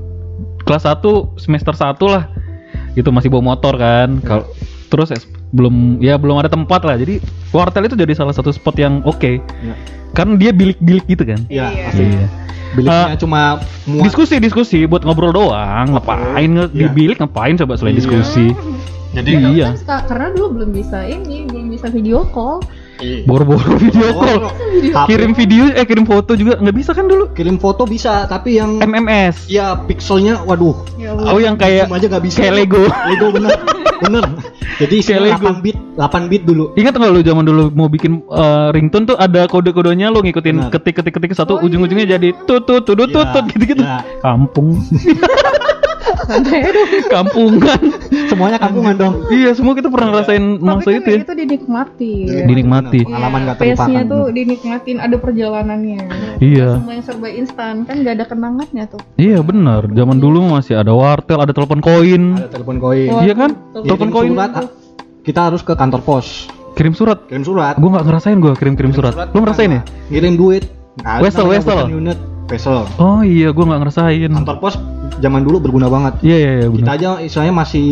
Kelas 0.62 0.84
1 0.84 1.00
semester 1.34 1.72
1 1.72 1.80
lah, 2.04 2.28
gitu 2.92 3.08
masih 3.08 3.26
bawa 3.26 3.56
motor 3.56 3.74
kan. 3.74 4.20
Kalau 4.20 4.44
terus 4.88 5.08
es- 5.10 5.28
belum 5.48 6.00
ya 6.00 6.16
belum 6.16 6.36
ada 6.36 6.48
tempat 6.48 6.80
lah. 6.82 6.96
Jadi 6.96 7.20
wartel 7.48 7.84
itu 7.84 7.94
jadi 7.94 8.12
salah 8.12 8.32
satu 8.32 8.48
spot 8.48 8.74
yang 8.74 9.00
oke. 9.02 9.40
Ya. 9.40 9.74
Kan 10.10 10.36
dia 10.36 10.50
bilik-bilik 10.50 11.04
gitu 11.06 11.22
kan. 11.22 11.44
Iya, 11.46 11.68
Iya. 11.68 11.84
pasti. 11.86 12.04
Iya. 12.04 12.26
Biliknya 12.68 13.16
cuma 13.16 13.40
muat. 13.84 14.04
Diskusi 14.04 14.36
diskusi 14.38 14.84
buat 14.84 15.00
ngobrol 15.00 15.32
doang, 15.32 15.86
ngapain 15.90 16.48
nge- 16.48 16.70
di 16.70 16.82
Iya. 16.82 16.90
bilik 16.90 17.16
ngapain 17.16 17.56
coba 17.56 17.76
selain 17.76 17.92
Iya. 17.92 18.00
diskusi. 18.02 18.46
Jadi 19.08 19.30
Iya. 19.54 19.72
Kan 19.72 19.76
suka- 19.78 20.04
karena 20.04 20.26
dulu 20.30 20.46
belum 20.54 20.70
bisa 20.74 21.00
ini, 21.02 21.44
belum 21.44 21.70
bisa 21.70 21.88
video 21.88 22.28
call. 22.28 22.60
Iya. 22.98 23.24
Boro-boro 23.24 23.62
video 23.78 24.10
Oh, 24.10 24.20
call. 24.20 24.42
Kirim 25.06 25.32
video 25.32 25.70
eh 25.70 25.86
kirim 25.86 26.02
foto 26.02 26.34
juga 26.34 26.58
nggak 26.58 26.76
bisa 26.76 26.90
kan 26.92 27.06
dulu. 27.06 27.30
kirim 27.30 27.56
foto 27.56 27.86
bisa, 27.86 28.26
tapi 28.26 28.58
yang 28.58 28.76
MMS. 28.78 29.46
ya 29.46 29.78
pixelnya 29.78 30.42
waduh. 30.42 30.74
Ya 30.96 31.14
Oh 31.14 31.38
yang 31.38 31.54
kayak 31.54 31.88
aja 31.88 32.06
nggak 32.06 32.20
bisa. 32.20 32.42
kayak 32.42 32.54
Lego. 32.58 32.84
Lego 32.84 33.26
bener. 33.30 33.54
bener. 34.02 34.24
Jadi 34.78 34.94
Kayak 34.96 35.02
isinya 35.02 35.20
Lego. 35.26 35.48
8 35.50 35.58
bit, 35.58 35.76
8 35.98 36.30
bit 36.30 36.42
dulu. 36.42 36.64
Ingat 36.72 36.94
nggak 36.94 37.10
lu 37.10 37.20
zaman 37.20 37.44
dulu 37.44 37.64
mau 37.74 37.86
bikin 37.86 38.22
uh, 38.24 38.70
ringtone 38.70 39.04
tuh 39.04 39.16
ada 39.18 39.44
kode-kodenya 39.44 40.08
lu 40.08 40.22
ngikutin 40.22 40.56
Benar. 40.56 40.70
ketik 40.70 40.94
ketik 40.96 41.12
ketik 41.12 41.32
satu 41.34 41.54
Oh, 41.54 41.58
iya. 41.58 41.66
ujung-ujungnya 41.66 42.06
jadi 42.14 42.28
tut 42.46 42.62
tut 42.62 42.86
tut 42.86 42.94
tut 42.94 43.10
Iya, 43.10 43.32
tut 43.32 43.44
gitu-gitu. 43.50 43.82
iya. 43.82 44.06
Kampung. 44.22 44.78
kampungan. 47.08 47.80
Semuanya 48.28 48.58
kampungan 48.58 48.94
dong. 48.94 49.14
iya, 49.28 49.50
semua 49.52 49.72
kita 49.72 49.88
pernah 49.88 50.12
ngerasain 50.12 50.44
masa 50.58 50.84
Tapi 50.84 50.92
itu 50.92 51.02
kan 51.02 51.12
ya. 51.12 51.20
itu 51.22 51.34
dinikmati. 51.34 52.12
Dinikmati. 52.44 53.00
Pengalaman 53.04 53.40
nggak 53.44 53.56
Pace-nya 53.56 53.76
terlupakan. 53.76 54.04
tuh 54.08 54.24
dinikmatin, 54.30 54.96
ada 54.98 55.16
perjalanannya. 55.16 56.00
Iya. 56.38 56.68
Semua 56.78 56.92
yang 56.92 57.04
serba 57.04 57.28
instan 57.28 57.74
kan 57.84 57.94
gak 58.00 58.14
ada 58.14 58.26
kenangannya 58.26 58.84
tuh. 58.86 59.00
Iya 59.16 59.38
benar. 59.40 59.88
Zaman 59.88 60.16
dulu 60.18 60.38
masih 60.48 60.76
ada 60.76 60.92
wartel, 60.92 61.38
ada 61.38 61.50
telepon 61.50 61.80
koin. 61.80 62.36
Ada 62.36 62.50
telepon 62.52 62.76
koin. 62.78 63.10
Iya 63.22 63.34
kan? 63.34 63.50
Telepon 63.74 64.08
Kirim 64.08 64.14
koin. 64.14 64.30
surat, 64.32 64.50
ah, 64.54 64.66
kita 65.22 65.40
harus 65.44 65.60
ke 65.60 65.72
kantor 65.72 66.00
pos. 66.02 66.26
Kirim 66.74 66.94
surat. 66.94 67.18
Kirim 67.26 67.42
surat. 67.42 67.74
Gua 67.76 67.90
nggak 67.90 68.06
ngerasain 68.06 68.38
gua 68.38 68.54
kirim-kirim 68.54 68.92
surat. 68.92 69.14
Lu 69.32 69.42
ngerasain 69.42 69.70
ya? 69.70 69.82
Ngirim 70.08 70.34
duit. 70.36 70.64
Nah, 70.98 71.22
Wesel, 71.22 71.46
wesel. 71.46 71.86
Unit, 71.88 72.18
wesel. 72.48 72.88
Oh 72.96 73.20
iya, 73.20 73.50
gua 73.50 73.64
nggak 73.66 73.80
ngerasain. 73.82 74.30
Kantor 74.30 74.56
pos 74.58 74.74
zaman 75.18 75.42
dulu 75.42 75.58
berguna 75.60 75.86
banget. 75.86 76.14
Iya 76.22 76.36
iya 76.36 76.50
iya 76.56 76.66
Kita 76.68 76.90
aja 76.92 77.08
istilahnya 77.18 77.50
masih 77.52 77.86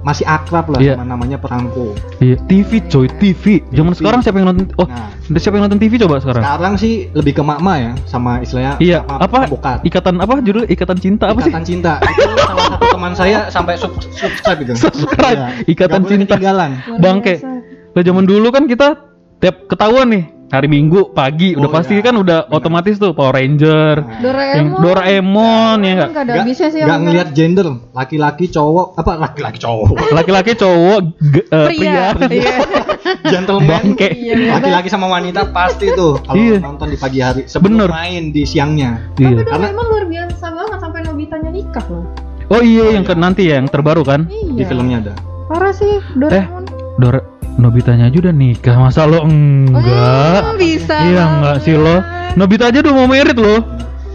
masih 0.00 0.24
akrab 0.24 0.68
lah 0.68 0.78
Iya. 0.78 0.94
sama 0.94 1.04
namanya 1.06 1.36
perangko. 1.36 1.92
Iya, 2.18 2.38
TV 2.44 2.80
coy, 2.84 3.06
TV. 3.12 3.44
Zaman 3.68 3.92
TV. 3.92 3.98
sekarang 3.98 4.20
siapa 4.20 4.36
yang 4.36 4.48
nonton? 4.48 4.66
Oh, 4.76 4.86
Nah, 5.28 5.36
siapa 5.36 5.54
yang 5.54 5.64
nonton 5.66 5.78
TV 5.78 5.92
coba 5.98 6.16
sekarang? 6.18 6.40
sekarang 6.40 6.74
sih 6.74 6.92
lebih 7.12 7.32
ke 7.32 7.42
mak-mak 7.42 7.76
ya 7.76 7.90
sama 8.04 8.40
istilahnya 8.40 8.72
Iya, 8.78 8.98
sama 9.02 9.20
apa? 9.20 9.38
pembukaan. 9.44 9.78
Ikatan 9.82 10.14
apa 10.18 10.34
judul 10.40 10.64
Ikatan 10.66 10.98
Cinta 10.98 11.24
apa 11.28 11.38
sih? 11.40 11.50
Ikatan 11.50 11.66
cinta. 11.66 11.92
Itu 12.00 12.22
salah 12.38 12.64
satu 12.70 12.86
teman 12.88 13.12
saya 13.12 13.38
sampai 13.48 13.74
sub- 13.74 14.00
subscribe 14.08 14.60
itu. 14.62 14.72
Subscribe. 14.74 15.36
Iya. 15.36 15.48
Ikatan 15.66 16.02
cinta. 16.04 16.24
ketinggalan. 16.30 16.70
Bangke. 16.96 17.42
Lah 17.90 18.02
zaman 18.02 18.22
dulu 18.22 18.48
kan 18.48 18.64
kita 18.64 18.94
tiap 19.38 19.66
ketahuan 19.66 20.08
nih 20.08 20.24
hari 20.48 20.64
Minggu 20.66 21.12
pagi 21.12 21.52
udah 21.52 21.64
Oh, 21.64 21.72
pasti 21.72 21.94
iya. 21.94 22.02
kan 22.02 22.14
udah 22.14 22.38
Benar. 22.42 22.56
otomatis 22.56 22.96
tuh 22.96 23.12
Power 23.12 23.32
Ranger, 23.32 23.94
Nah, 23.98 24.08
yang 24.50 24.68
Doraemon. 24.72 24.80
Doraemon 24.80 25.78
ya 25.78 25.92
enggak? 25.92 26.08
Nggak 26.08 26.24
ada 26.24 26.32
habisnya 26.34 26.68
sih 26.68 26.78
nggak 26.78 26.88
yang 26.88 27.02
ngelihat 27.02 27.28
gender 27.30 27.66
laki-laki 27.90 28.44
cowok 28.46 28.86
apa 28.94 29.10
laki-laki 29.18 29.58
cowok 29.58 29.88
Laki-laki 30.16 30.52
cowok 30.54 30.98
eh, 31.46 31.66
pria. 31.68 32.04
pria. 32.14 32.32
Iya. 32.32 32.56
gentleman 33.30 33.66
Bangke. 33.68 34.08
Iya, 34.10 34.34
laki-laki 34.54 34.88
sama 34.88 35.06
wanita 35.06 35.48
pasti 35.48 35.92
tuh 35.92 36.16
kalau 36.22 36.36
Iya. 36.38 36.56
nonton 36.58 36.88
di 36.88 36.96
pagi 36.96 37.18
hari 37.18 37.42
sebelum 37.44 37.76
Bener. 37.78 37.88
main 37.90 38.22
di 38.30 38.42
siangnya 38.42 39.12
Iya. 39.14 39.42
Tapi 39.42 39.68
Doraemon 39.68 39.86
luar 39.86 40.04
biasa 40.06 40.44
banget 40.48 40.78
sampai 40.78 41.00
Nobitanya 41.02 41.50
nikah 41.50 41.86
loh. 41.86 42.04
Oh 42.48 42.60
iya 42.60 42.90
yang 42.90 43.04
ke 43.04 43.12
nanti 43.12 43.44
ya 43.44 43.56
yang 43.56 43.68
terbaru 43.68 44.00
kan? 44.00 44.24
Iya. 44.24 44.52
di 44.54 44.64
filmnya 44.64 44.96
ada 45.02 45.12
Parah 45.46 45.70
sih 45.70 46.00
Doraemon. 46.14 46.64
Dora 46.96 47.20
Nobitanya 47.58 48.06
aja 48.06 48.18
udah 48.20 48.30
nikah 48.32 48.76
masa 48.78 49.02
lo 49.02 49.20
enggak 49.20 50.42
Hmm, 50.44 50.56
bisa. 50.56 50.94
iya 51.04 51.22
enggak 51.28 51.56
sih 51.60 51.74
lo 51.74 51.98
Nobita 52.34 52.70
aja 52.70 52.78
udah 52.78 52.94
mau 52.94 53.04
merit 53.04 53.34
lo 53.34 53.58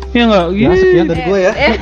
Iya 0.09 0.23
enggak 0.23 0.45
Ya, 0.53 0.69
sekian 0.71 1.05
dari 1.09 1.21
gue 1.23 1.39
ya. 1.41 1.51
Eh, 1.65 1.75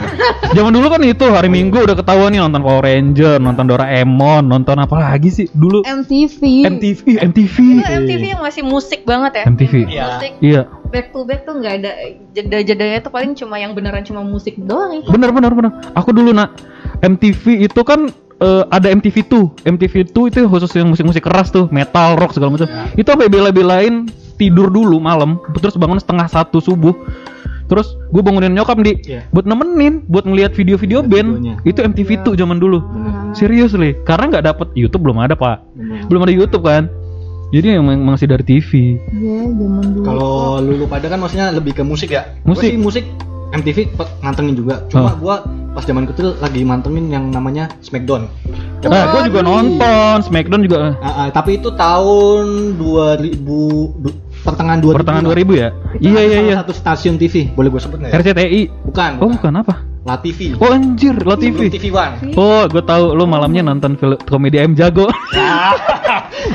Zaman 0.52 0.72
dulu 0.72 0.88
kan 0.88 1.04
itu 1.04 1.26
hari 1.28 1.48
Minggu 1.48 1.84
udah 1.84 1.94
ketahuan 1.94 2.32
nih 2.32 2.40
nonton 2.40 2.64
Power 2.64 2.80
Ranger, 2.82 3.38
nonton 3.38 3.68
Doraemon, 3.68 4.48
nonton 4.48 4.80
apa 4.80 4.96
lagi 4.96 5.28
sih 5.30 5.46
dulu 5.52 5.84
MTV. 5.84 6.40
MTV, 6.66 7.02
MTV. 7.22 7.56
Itu 7.78 7.92
MTV 7.92 8.24
yang 8.32 8.42
masih 8.42 8.64
musik 8.64 9.04
banget 9.04 9.32
ya. 9.36 9.44
MTV. 9.46 9.74
Iya. 9.86 10.06
Musik 10.08 10.32
Iya, 10.40 10.62
back 10.88 11.12
to 11.12 11.20
back 11.22 11.44
tuh 11.44 11.60
nggak 11.60 11.74
ada 11.78 11.92
jeda-jedanya 12.32 13.00
tuh 13.00 13.12
paling 13.12 13.36
cuma 13.36 13.60
yang 13.60 13.76
beneran 13.76 14.02
cuma 14.02 14.24
musik 14.24 14.56
doang 14.58 14.96
itu. 14.96 15.12
bener 15.12 15.30
bener 15.30 15.52
bener. 15.52 15.72
Aku 15.92 16.10
dulu 16.10 16.32
nak 16.32 16.56
MTV 17.02 17.44
itu 17.62 17.82
kan 17.84 18.16
eh, 18.42 18.64
ada 18.68 18.90
MTV 18.90 19.16
2 19.24 19.70
MTV 19.70 19.94
2 20.10 20.30
itu 20.30 20.40
khusus 20.44 20.72
yang 20.74 20.90
musik-musik 20.90 21.22
keras 21.22 21.48
tuh 21.48 21.70
metal 21.70 22.18
rock 22.18 22.34
segala 22.34 22.52
macam 22.52 22.68
itu 22.94 23.08
apa 23.08 23.26
bela-belain 23.28 24.10
tidur 24.36 24.68
dulu 24.68 24.98
malam 24.98 25.38
terus 25.56 25.74
bangun 25.76 25.98
setengah 25.98 26.26
satu 26.26 26.58
subuh 26.58 26.98
terus 27.66 27.88
gue 28.12 28.20
bangunin 28.20 28.52
nyokap 28.52 28.76
di 28.82 29.00
Iya. 29.02 29.24
buat 29.30 29.46
nemenin 29.46 30.04
buat 30.06 30.28
ngeliat 30.28 30.52
video-video 30.52 31.00
band 31.02 31.40
videonya. 31.40 31.56
itu 31.64 31.80
MTV 31.80 32.10
2 32.28 32.36
zaman 32.36 32.58
dulu 32.58 32.84
serius 33.32 33.72
li 33.74 33.96
karena 34.04 34.28
nggak 34.28 34.46
dapet 34.46 34.68
YouTube 34.76 35.06
belum 35.06 35.22
ada 35.22 35.34
pak 35.34 35.64
Bener. 35.72 36.04
belum 36.06 36.22
ada 36.22 36.34
YouTube 36.34 36.66
kan 36.66 36.92
jadi 37.52 37.78
emang 37.78 38.00
masih 38.02 38.28
dari 38.28 38.44
TV 38.44 38.96
Iya, 39.12 39.44
zaman 39.52 39.84
dulu. 39.92 40.04
Kalau 40.04 40.32
lulu 40.60 40.88
pada 40.88 41.06
kan 41.06 41.20
maksudnya 41.20 41.52
lebih 41.52 41.76
ke 41.76 41.84
musik 41.84 42.08
ya. 42.10 42.32
Musik. 42.42 42.72
Gua 42.80 42.96
sih 42.96 43.04
musik 43.04 43.06
MTV 43.52 43.78
mantengin 44.24 44.56
juga. 44.56 44.88
Cuma 44.88 45.12
Oh. 45.12 45.16
gua 45.20 45.36
pas 45.72 45.82
zaman 45.82 46.04
kecil 46.04 46.36
lagi 46.38 46.62
mantengin 46.62 47.08
yang 47.08 47.28
namanya 47.28 47.72
Smackdown. 47.80 48.28
nah 48.84 49.04
gue 49.10 49.22
juga 49.28 49.40
nonton 49.42 50.16
Smackdown 50.22 50.62
juga 50.62 50.78
Ah, 50.98 51.08
ah, 51.18 51.28
tapi 51.30 51.56
itu 51.56 51.72
tahun 51.72 52.76
2000 52.76 53.40
du- 53.98 54.18
pertengahan 54.42 54.80
2000. 54.80 54.98
pertengahan 54.98 55.24
lah. 55.24 55.32
2000 55.34 55.54
ya 55.56 55.70
iya 56.00 56.22
iya 56.22 56.40
iya 56.44 56.56
Satu 56.58 56.74
stasiun 56.74 57.16
TV, 57.16 57.48
boleh 57.50 57.70
gue 57.70 57.80
sebut 57.80 57.98
nggak 57.98 58.10
ya? 58.10 58.20
RCTI 58.20 58.62
Bukan. 58.84 59.12
oh 59.18 59.30
bukan 59.32 59.54
apa 59.56 59.74
La 60.02 60.18
TV. 60.18 60.58
oh 60.58 60.66
anjir 60.68 61.14
lah 61.16 61.38
Sebelum 61.38 61.62
TV 61.62 61.70
TV 61.70 61.86
One. 61.94 62.34
Oh, 62.34 62.66
gue 62.66 62.82
tahu 62.82 63.14
lu 63.14 63.24
malamnya 63.24 63.62
nonton 63.64 63.94
film 63.96 64.18
komedi 64.24 64.58
ayam 64.58 64.74
jago. 64.74 65.06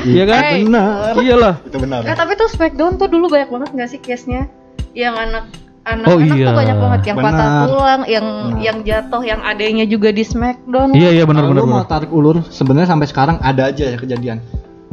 Iya 0.03 0.23
kan? 0.25 0.41
Eh, 0.43 0.55
Benar. 0.61 1.15
Iyalah. 1.15 1.55
Itu 1.63 1.77
benar. 1.79 2.03
Eh 2.03 2.11
tapi 2.13 2.35
tuh 2.35 2.47
Smackdown 2.47 2.95
tuh 2.95 3.07
dulu 3.07 3.27
banyak 3.27 3.47
banget 3.47 3.69
nggak 3.71 3.89
sih 3.89 3.99
case-nya? 3.99 4.51
Yang 4.91 5.15
anak 5.17 5.43
anak 5.87 6.05
Oh, 6.05 6.19
iya. 6.19 6.51
tuh 6.51 6.55
banyak 6.55 6.77
banget 6.77 7.01
yang 7.05 7.17
patah 7.17 7.47
Benar. 7.47 7.65
tulang, 7.65 8.01
yang 8.05 8.25
Benar. 8.27 8.59
yang 8.59 8.77
jatuh, 8.83 9.21
yang 9.23 9.39
adanya 9.41 9.85
juga 9.87 10.09
di 10.11 10.21
Smackdown. 10.21 10.89
Iya 10.91 11.09
iya 11.11 11.23
benar 11.23 11.47
benar. 11.47 11.63
lu 11.63 11.69
mau 11.69 11.83
tarik 11.83 12.11
ulur, 12.11 12.43
sebenarnya 12.45 12.91
sampai 12.91 13.07
sekarang 13.07 13.37
ada 13.39 13.71
aja 13.71 13.87
ya 13.87 13.97
kejadian. 13.97 14.43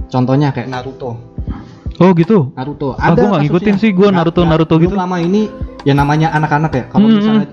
Contohnya 0.06 0.54
kayak 0.54 0.70
Naruto. 0.70 1.18
Oh 1.94 2.10
gitu. 2.14 2.50
Naruto. 2.54 2.94
Ah, 2.94 3.10
gua 3.10 3.34
nggak 3.34 3.42
ngikutin 3.46 3.76
sih, 3.76 3.90
gua 3.90 4.10
Naruto- 4.10 4.42
Naruto 4.42 4.78
belum 4.78 4.94
gitu. 4.94 4.96
lama 4.96 5.18
ini 5.18 5.50
ya 5.82 5.92
namanya 5.92 6.30
anak-anak 6.30 6.72
ya. 6.72 6.84
Kalau 6.88 7.06
Hmm, 7.06 7.18
misalnya 7.18 7.46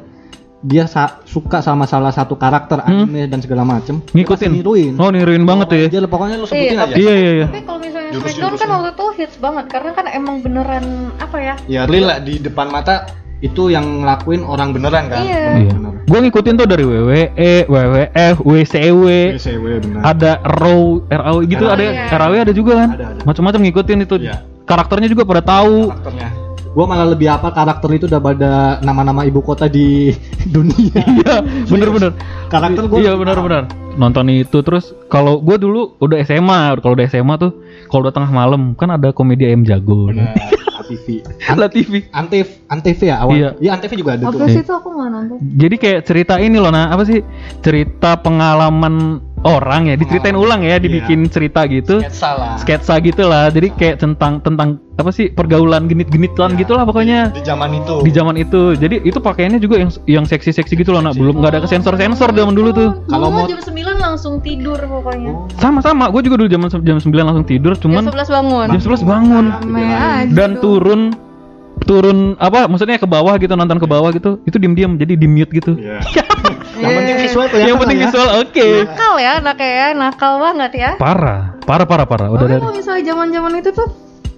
dia 0.61 0.85
sa- 0.85 1.21
suka 1.25 1.61
sama 1.61 1.85
salah 1.85 2.13
satu 2.13 2.37
karakter 2.37 2.77
Hmm. 2.79 3.05
anime 3.05 3.25
dan 3.25 3.41
segala 3.41 3.61
macem, 3.61 3.97
Ngikutin. 4.13 4.49
niruin. 4.51 4.93
Oh 4.97 5.09
niruin 5.09 5.41
banget 5.41 5.67
ya. 5.71 5.87
Dia 5.89 6.05
pokoknya 6.05 6.37
lu 6.37 6.45
sebutin 6.45 6.73
Iya, 6.73 6.85
aja. 6.85 6.93
Iya 6.93 7.13
iya 7.15 7.31
iya. 7.33 7.47
Tapi 7.49 7.61
kalau 7.65 7.79
misalnya. 7.81 8.09
Smackdown 8.11 8.53
kan 8.57 8.67
waktu 8.69 8.89
itu 8.91 9.05
hits 9.17 9.37
banget 9.37 9.65
karena 9.69 9.91
kan 9.93 10.05
emang 10.05 10.35
beneran 10.41 10.85
apa 11.15 11.37
ya? 11.39 11.53
Ya 11.65 11.81
real 11.85 12.05
lah 12.05 12.19
di 12.19 12.37
depan 12.37 12.67
mata 12.67 13.07
itu 13.41 13.73
yang 13.73 14.05
ngelakuin 14.05 14.45
orang 14.45 14.69
beneran 14.71 15.09
kan. 15.09 15.25
Iya. 15.25 15.41
Iya. 15.65 15.73
Gue 16.05 16.19
ngikutin 16.21 16.55
tuh 16.57 16.67
dari 16.69 16.83
WWE, 16.85 17.65
WWF, 17.65 18.35
WCW, 18.45 19.05
BCW 19.37 19.65
benar. 19.81 20.01
ada 20.13 20.31
RAW, 20.45 21.05
RAW 21.09 21.37
gitu 21.45 21.63
Oh, 21.65 21.73
ada, 21.73 21.83
iya. 21.83 22.05
RAW 22.09 22.33
ada 22.37 22.53
juga 22.53 22.73
kan. 22.85 22.89
Ada, 22.97 23.05
ada. 23.17 23.21
Macam-macam 23.25 23.59
ngikutin 23.65 23.99
itu. 24.05 24.15
Iya. 24.21 24.45
Karakternya 24.65 25.09
juga 25.09 25.25
pada 25.25 25.41
tahu. 25.41 25.89
karakternya. 25.89 26.29
Gua 26.71 26.87
malah 26.87 27.03
lebih 27.03 27.27
apa 27.27 27.51
karakter 27.51 27.91
itu 27.91 28.07
udah 28.07 28.23
pada 28.23 28.51
nama-nama 28.79 29.27
ibu 29.27 29.43
kota 29.43 29.67
di 29.67 30.15
dunia. 30.55 31.03
Iya, 31.03 31.43
bener-bener. 31.71 32.15
Karakter 32.47 32.87
gua 32.87 32.97
Iya 33.01 33.17
benar-benar. 33.19 33.67
Nonton 33.99 34.31
itu 34.31 34.63
terus 34.63 34.95
kalau 35.11 35.43
gue 35.43 35.59
dulu 35.59 35.99
udah 35.99 36.23
SMA, 36.23 36.79
kalau 36.79 36.95
udah 36.95 37.07
SMA 37.11 37.35
tuh 37.35 37.51
kalau 37.91 38.07
udah 38.07 38.15
tengah 38.15 38.31
malam 38.31 38.71
kan 38.79 38.87
ada 38.87 39.11
komedi 39.11 39.43
ayam 39.43 39.67
jago. 39.67 40.07
Benar. 40.15 40.31
TV. 40.85 41.21
Lah 41.25 41.69
TV. 41.69 41.93
Antv, 42.11 42.47
Antv 42.67 42.99
ya 43.01 43.15
awal. 43.21 43.35
Iya. 43.37 43.49
Iya, 43.61 43.69
Antv 43.77 43.91
juga 43.97 44.11
ada 44.17 44.25
Apa 44.29 44.37
tuh. 44.37 44.49
sih 44.49 44.61
itu 44.61 44.73
aku 44.73 44.89
nggak 44.93 45.09
nonton? 45.13 45.37
Jadi 45.57 45.75
kayak 45.77 46.01
cerita 46.05 46.35
ini 46.41 46.57
loh, 46.57 46.71
nah 46.73 46.89
apa 46.89 47.03
sih? 47.05 47.19
Cerita 47.61 48.17
pengalaman 48.19 49.21
orang 49.41 49.89
ya, 49.89 49.95
diceritain 49.95 50.33
ulang 50.33 50.61
ya, 50.61 50.77
dibikin 50.77 51.25
cerita 51.25 51.65
gitu. 51.65 52.01
Sketsa 52.01 52.29
lah. 52.33 52.53
Sketsa 52.57 52.93
gitu 52.99 53.25
lah. 53.25 53.49
Jadi 53.49 53.73
kayak 53.73 53.97
tentang 53.97 54.37
tentang 54.39 54.77
apa 54.95 55.09
sih? 55.09 55.29
Pergaulan 55.29 55.89
genit-genitan 55.89 56.53
gitu 56.55 56.77
lah 56.77 56.85
pokoknya. 56.85 57.33
Di 57.33 57.41
zaman 57.41 57.73
itu. 57.73 57.95
Di 58.05 58.11
zaman 58.11 58.35
itu. 58.37 58.75
Jadi 58.75 59.01
itu 59.01 59.17
pakaiannya 59.17 59.57
juga 59.57 59.81
yang 59.81 59.89
yang 60.05 60.25
seksi-seksi 60.25 60.73
gitu 60.75 60.93
loh, 60.93 61.01
nah. 61.01 61.11
Belum 61.11 61.41
nggak 61.41 61.57
ada 61.57 61.61
kesensor-sensor 61.65 62.31
zaman 62.31 62.53
dulu 62.53 62.69
tuh. 62.69 62.89
Kalau 63.07 63.27
mau- 63.29 63.49
jam 63.49 63.57
9 63.57 63.97
langsung 63.97 64.37
tidur 64.39 64.77
pokoknya. 64.77 65.31
Oh. 65.33 65.49
Sama-sama, 65.57 66.09
gue 66.09 66.21
juga 66.21 66.35
dulu 66.37 66.49
jam 66.49 66.61
jam 66.81 66.97
9 66.99 67.25
langsung 67.25 67.45
tidur, 67.45 67.73
Jam 67.73 67.81
cuman 67.89 68.03
11 68.07 68.29
bangun. 68.29 68.67
jam 68.69 68.81
11 68.81 69.01
bangun. 69.01 69.45
Rame 69.51 69.85
aja 69.89 70.31
dan 70.31 70.49
turun 70.57 71.01
turun 71.81 72.37
apa 72.37 72.69
maksudnya 72.69 73.01
ke 73.01 73.09
bawah 73.09 73.41
gitu 73.41 73.57
nonton 73.57 73.81
ke 73.81 73.89
bawah 73.89 74.13
gitu 74.13 74.37
itu 74.45 74.53
diem 74.61 75.01
jadi 75.01 75.17
di 75.17 75.25
mute 75.25 75.49
gitu 75.49 75.73
Iya. 75.81 75.97
yang 77.31 77.39
penting 77.39 77.47
visual 77.47 77.47
kelihatan 77.47 77.67
yang 77.67 77.79
penting 77.79 77.97
ya. 77.97 78.03
visual 78.05 78.29
oke 78.37 78.67
Nakal 78.83 79.13
ya, 79.17 79.31
anaknya 79.37 79.69
ya, 79.71 79.87
nakal 79.93 80.33
banget 80.37 80.71
ya. 80.73 80.91
parah 80.95 81.41
parah 81.61 81.85
parah 81.85 82.05
parah 82.05 82.27
udah 82.29 82.39
Tapi 82.39 82.51
dari 82.51 82.61
kalau 82.61 82.75
misalnya 82.75 83.03
zaman-zaman 83.07 83.51
itu 83.57 83.71
tuh 83.71 83.89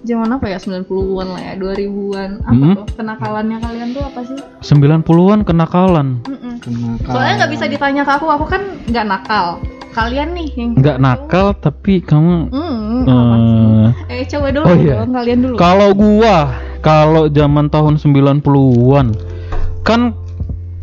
zaman 0.04 0.28
apa 0.30 0.46
ya 0.46 0.58
90-an 0.58 1.26
lah 1.26 1.42
ya, 1.42 1.52
2000-an. 1.56 2.30
Apa 2.42 2.52
Hmm. 2.54 2.74
tuh 2.76 2.86
kenakalannya 2.94 3.56
kalian 3.58 3.88
tuh 3.90 4.02
apa 4.04 4.20
sih? 4.22 4.36
90-an 4.62 5.40
kenakalan 5.42 6.20
Mm-mm. 6.22 6.54
Kenakalan. 6.60 7.08
Soalnya 7.08 7.32
nggak 7.38 7.52
bisa 7.52 7.64
ditanya 7.66 8.02
ke 8.02 8.12
aku, 8.12 8.26
aku 8.28 8.44
kan 8.44 8.62
nggak 8.84 9.06
nakal. 9.06 9.46
Kalian 9.90 10.28
nih 10.32 10.48
yang 10.52 10.70
nggak 10.76 10.98
nakal 10.98 11.54
tapi 11.54 11.98
kamu 11.98 12.52
apa 13.00 13.36
sih? 13.38 13.64
eh, 14.10 14.20
Eh 14.20 14.26
coba 14.28 14.48
dulu 14.50 14.64
oh 14.64 14.76
iya. 14.76 14.94
dong, 14.98 15.12
kalian 15.12 15.38
dulu. 15.40 15.54
kalau 15.56 15.88
gua 15.90 16.36
kalau 16.80 17.24
zaman 17.26 17.66
tahun 17.66 17.94
90-an 17.96 19.08
kan 19.82 20.12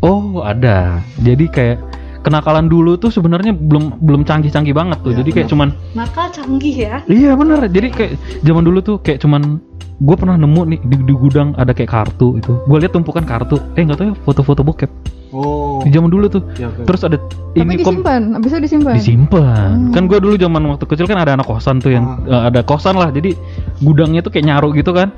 oh 0.00 0.40
ada 0.40 0.98
jadi 1.18 1.44
kayak 1.46 1.78
kenakalan 2.22 2.66
dulu 2.66 2.94
tuh 2.94 3.10
sebenarnya 3.10 3.52
belum 3.52 3.98
belum 4.00 4.22
canggih-canggih 4.22 4.72
banget 4.72 4.98
tuh 5.02 5.12
Iya, 5.12 5.18
jadi 5.20 5.30
kayak 5.30 5.46
benar. 5.46 5.52
cuman 5.52 5.68
Nakal 5.92 6.26
canggih 6.30 6.74
ya. 6.76 6.94
Iya 7.04 7.32
bener, 7.34 7.60
jadi 7.66 7.88
kayak 7.90 8.12
zaman 8.40 8.62
dulu 8.62 8.78
tuh 8.80 8.96
kayak 8.98 9.20
cuman 9.20 9.58
gue 10.02 10.16
pernah 10.18 10.34
nemu 10.34 10.60
nih 10.66 10.78
di, 10.82 10.96
di 11.06 11.14
gudang 11.14 11.54
ada 11.54 11.70
kayak 11.70 11.90
kartu 11.90 12.34
itu. 12.34 12.58
Gue 12.66 12.78
lihat 12.78 12.90
tumpukan 12.90 13.22
kartu, 13.22 13.58
eh 13.74 13.82
nggak 13.82 13.98
tahu 13.98 14.06
ya 14.10 14.14
foto-foto 14.22 14.62
bokep 14.62 14.90
Oh. 15.32 15.80
di 15.80 15.88
zaman 15.88 16.12
dulu 16.12 16.28
tuh. 16.28 16.44
Iya, 16.60 16.68
oke. 16.68 16.84
Terus 16.84 17.08
ada 17.08 17.16
Tapi 17.16 17.56
ini 17.56 17.80
kom 17.80 18.04
disimpan, 18.04 18.36
abisnya 18.36 18.60
disimpan. 18.60 18.94
disimpan. 19.00 19.88
Hmm. 19.88 19.92
Kan 19.96 20.04
gue 20.04 20.20
dulu 20.20 20.36
zaman 20.36 20.60
waktu 20.68 20.84
kecil 20.84 21.08
kan 21.08 21.16
ada 21.16 21.32
anak 21.32 21.48
kosan 21.48 21.80
tuh 21.80 21.88
yang 21.88 22.20
eh, 22.28 22.52
ada 22.52 22.60
kosan 22.60 23.00
lah, 23.00 23.08
jadi 23.08 23.32
gudangnya 23.80 24.20
tuh 24.20 24.28
kayak 24.28 24.44
nyaru 24.44 24.76
gitu 24.76 24.92
kan. 24.92 25.08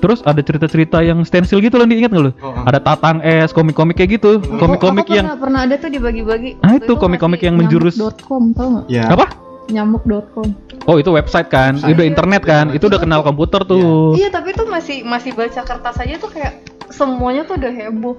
Terus 0.00 0.20
ada 0.20 0.40
cerita-cerita 0.40 0.98
yang 1.00 1.20
stensil 1.22 1.60
gitu 1.60 1.76
loh, 1.76 1.84
diingat 1.84 2.08
nggak 2.08 2.24
lo? 2.24 2.32
Oh, 2.34 2.50
oh. 2.50 2.64
Ada 2.64 2.80
tatang 2.80 3.20
es, 3.20 3.52
komik-komik 3.52 3.94
kayak 3.94 4.16
gitu, 4.16 4.40
Aku- 4.40 4.56
komik-komik 4.56 5.04
yang 5.06 5.28
pernah, 5.28 5.38
pernah 5.38 5.60
ada 5.62 5.74
tuh 5.76 5.88
dibagi-bagi. 5.88 6.50
Ah, 6.58 6.74
Waktu 6.74 6.82
itu 6.82 6.92
komik-komik 6.94 7.40
yang 7.40 7.54
menjurus. 7.54 7.94
Nyamuk.com 7.94 8.42
tau 8.52 8.66
nggak? 8.70 8.84
Iya. 8.88 9.04
apa? 9.10 9.26
Nyamuk.com. 9.70 10.48
Oh 10.84 10.96
itu 10.96 11.10
website 11.10 11.46
kan, 11.46 11.76
Website. 11.76 11.92
udah 11.92 12.04
internet 12.04 12.42
kan, 12.42 12.66
itu 12.72 12.84
udah 12.84 12.98
kenal 12.98 13.20
komputer 13.20 13.60
tuh. 13.62 14.16
Iya 14.16 14.28
tapi 14.28 14.50
itu 14.50 14.64
masih 14.64 15.04
masih 15.04 15.30
baca 15.30 15.60
kertas 15.60 15.96
aja 15.96 16.16
tuh 16.16 16.28
kayak 16.28 16.58
semuanya 16.88 17.44
tuh 17.44 17.54
udah 17.54 17.70
heboh. 17.70 18.16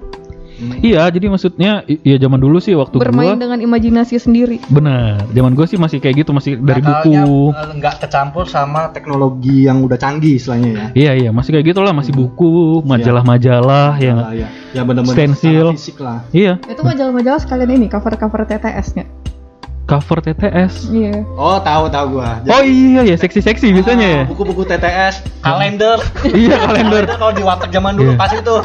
Hmm. 0.62 0.78
Iya, 0.78 1.10
jadi 1.10 1.26
maksudnya 1.26 1.72
iya 1.82 2.16
zaman 2.16 2.38
dulu 2.38 2.56
sih 2.56 2.70
waktu 2.72 2.94
Bermain 2.94 3.34
gua 3.34 3.40
dengan 3.40 3.58
imajinasi 3.58 4.14
sendiri. 4.16 4.62
benar. 4.68 5.26
Zaman 5.28 5.52
gua 5.52 5.66
sih 5.66 5.74
masih 5.74 5.98
kayak 5.98 6.22
gitu, 6.22 6.30
masih 6.30 6.54
dari 6.56 6.78
buku. 6.78 7.50
eh, 7.50 7.74
nggak 7.74 7.98
kecampur 7.98 8.46
sama 8.46 8.86
teknologi 8.88 9.66
yang 9.66 9.82
udah 9.82 9.96
canggih 9.96 10.38
istilahnya 10.38 10.70
ya. 10.70 10.86
Iya 10.94 11.12
iya, 11.18 11.30
masih 11.30 11.50
kayak 11.52 11.66
gitu 11.68 11.80
lah, 11.80 11.90
masih 11.90 12.12
buku, 12.12 12.78
majalah-majalah 12.84 13.98
ya 13.98 14.10
nggak? 14.12 14.22
Nah, 14.24 14.34
ya, 14.36 14.48
ya 14.70 14.82
bener-bener 14.82 15.14
Stensil. 15.14 15.66
fisik 15.74 15.98
lah. 15.98 16.22
Iya, 16.30 16.62
Itu 16.62 16.80
majalah-majalah 16.80 17.40
sekalian 17.40 17.70
ini 17.72 17.86
cover-cover 17.86 18.46
TTS-nya. 18.46 19.04
cover 19.82 20.22
TTS. 20.22 20.88
Iya. 20.88 21.26
Oh 21.34 21.58
tahu 21.58 21.90
tahu 21.90 22.16
gua. 22.16 22.38
Jadi, 22.40 22.48
Oh 22.48 22.62
iya 22.62 23.02
ya, 23.04 23.16
seksi-seksi 23.18 23.74
biasanya 23.74 24.06
ya. 24.08 24.22
ah, 24.22 24.24
Buku-buku 24.24 24.62
TTS, 24.62 25.20
kalender. 25.40 25.98
Iya, 26.24 26.54
kalender. 26.62 27.04
kalau 27.10 27.28
di 27.30 27.42
warteg 27.42 27.68
zaman 27.68 27.92
dulu 27.92 28.14
Iya. 28.14 28.16
pasti 28.16 28.38
tuh. 28.40 28.62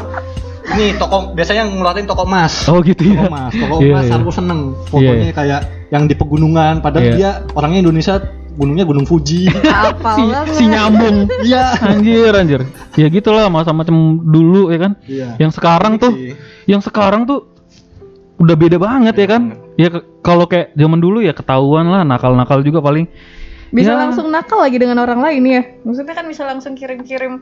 Ini 0.68 1.00
toko 1.00 1.32
biasanya 1.32 1.64
ngeluarin 1.64 2.04
toko 2.04 2.22
emas. 2.24 2.68
Oh 2.68 2.84
gitu 2.84 3.08
Toko 3.08 3.24
ya. 3.24 3.28
emas, 3.28 3.52
toko 3.52 3.74
Iya, 3.80 3.92
emas 3.94 4.04
iya. 4.04 4.14
aku 4.16 4.30
seneng. 4.30 4.60
Fotonya 4.86 5.32
kayak 5.32 5.60
yang 5.88 6.04
di 6.04 6.14
pegunungan, 6.14 6.74
padahal 6.78 7.04
Iya. 7.08 7.14
dia 7.16 7.30
orangnya 7.56 7.80
Indonesia, 7.80 8.14
gunungnya 8.54 8.84
Gunung 8.84 9.06
Fuji. 9.08 9.48
Apal 9.64 10.16
Si, 10.52 10.60
si 10.60 10.64
nyambung. 10.68 11.24
Iya. 11.40 11.64
Anjir, 11.80 12.32
anjir. 12.34 12.60
Ya 12.94 13.06
gitulah 13.08 13.48
masa 13.48 13.72
macam 13.72 13.96
dulu 14.20 14.68
ya 14.68 14.78
kan. 14.78 14.92
Iya. 15.08 15.28
Yang 15.40 15.56
sekarang 15.56 15.96
tuh, 15.96 16.12
yang 16.66 16.84
sekarang 16.84 17.24
tuh 17.24 17.48
udah 18.38 18.54
beda 18.54 18.76
banget 18.76 19.14
ya 19.16 19.24
Beda 19.24 19.32
kan. 19.32 19.42
Ya 19.74 19.88
kalau 20.20 20.44
kayak 20.44 20.74
zaman 20.74 20.98
dulu 20.98 21.22
ya 21.22 21.32
ketahuan 21.32 21.88
lah 21.88 22.02
nakal-nakal 22.04 22.60
juga 22.60 22.78
paling 22.78 23.08
Bisa 23.68 23.92
Ya. 23.92 24.00
langsung 24.00 24.32
nakal 24.32 24.64
lagi 24.64 24.80
dengan 24.80 24.96
orang 24.96 25.20
lain 25.20 25.42
ya. 25.44 25.62
Maksudnya 25.84 26.16
kan 26.16 26.24
bisa 26.24 26.40
langsung 26.44 26.72
kirim-kirim 26.72 27.40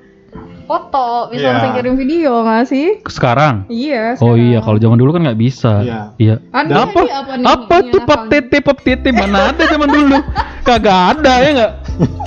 foto, 0.67 1.07
bisa 1.31 1.41
Iya. 1.41 1.49
langsung 1.49 1.73
kirim 1.73 1.95
video 1.95 2.33
nggak 2.43 2.65
sih? 2.67 2.87
Sekarang. 3.07 3.65
Iya. 3.67 4.19
Oh 4.19 4.35
sekarang. 4.35 4.45
iya, 4.45 4.59
kalau 4.61 4.79
zaman 4.79 4.99
dulu 4.99 5.11
kan 5.11 5.23
nggak 5.23 5.39
bisa. 5.39 5.73
Iya. 5.81 6.01
Iya. 6.17 6.35
Anda 6.51 6.75
apa? 6.85 7.01
ini 7.01 7.13
apa 7.13 7.33
nih? 7.35 7.47
Apa 7.47 7.77
tuh 7.87 8.01
pop 8.03 8.21
tete 8.27 8.59
pop 8.59 8.79
tete 8.79 9.09
mana 9.11 9.51
ada 9.51 9.63
zaman 9.65 9.89
dulu? 9.89 10.19
Kagak 10.63 10.99
ada 11.17 11.33
ya 11.39 11.51
nggak? 11.55 11.73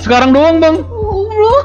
Sekarang 0.00 0.30
doang 0.30 0.56
bang. 0.58 0.76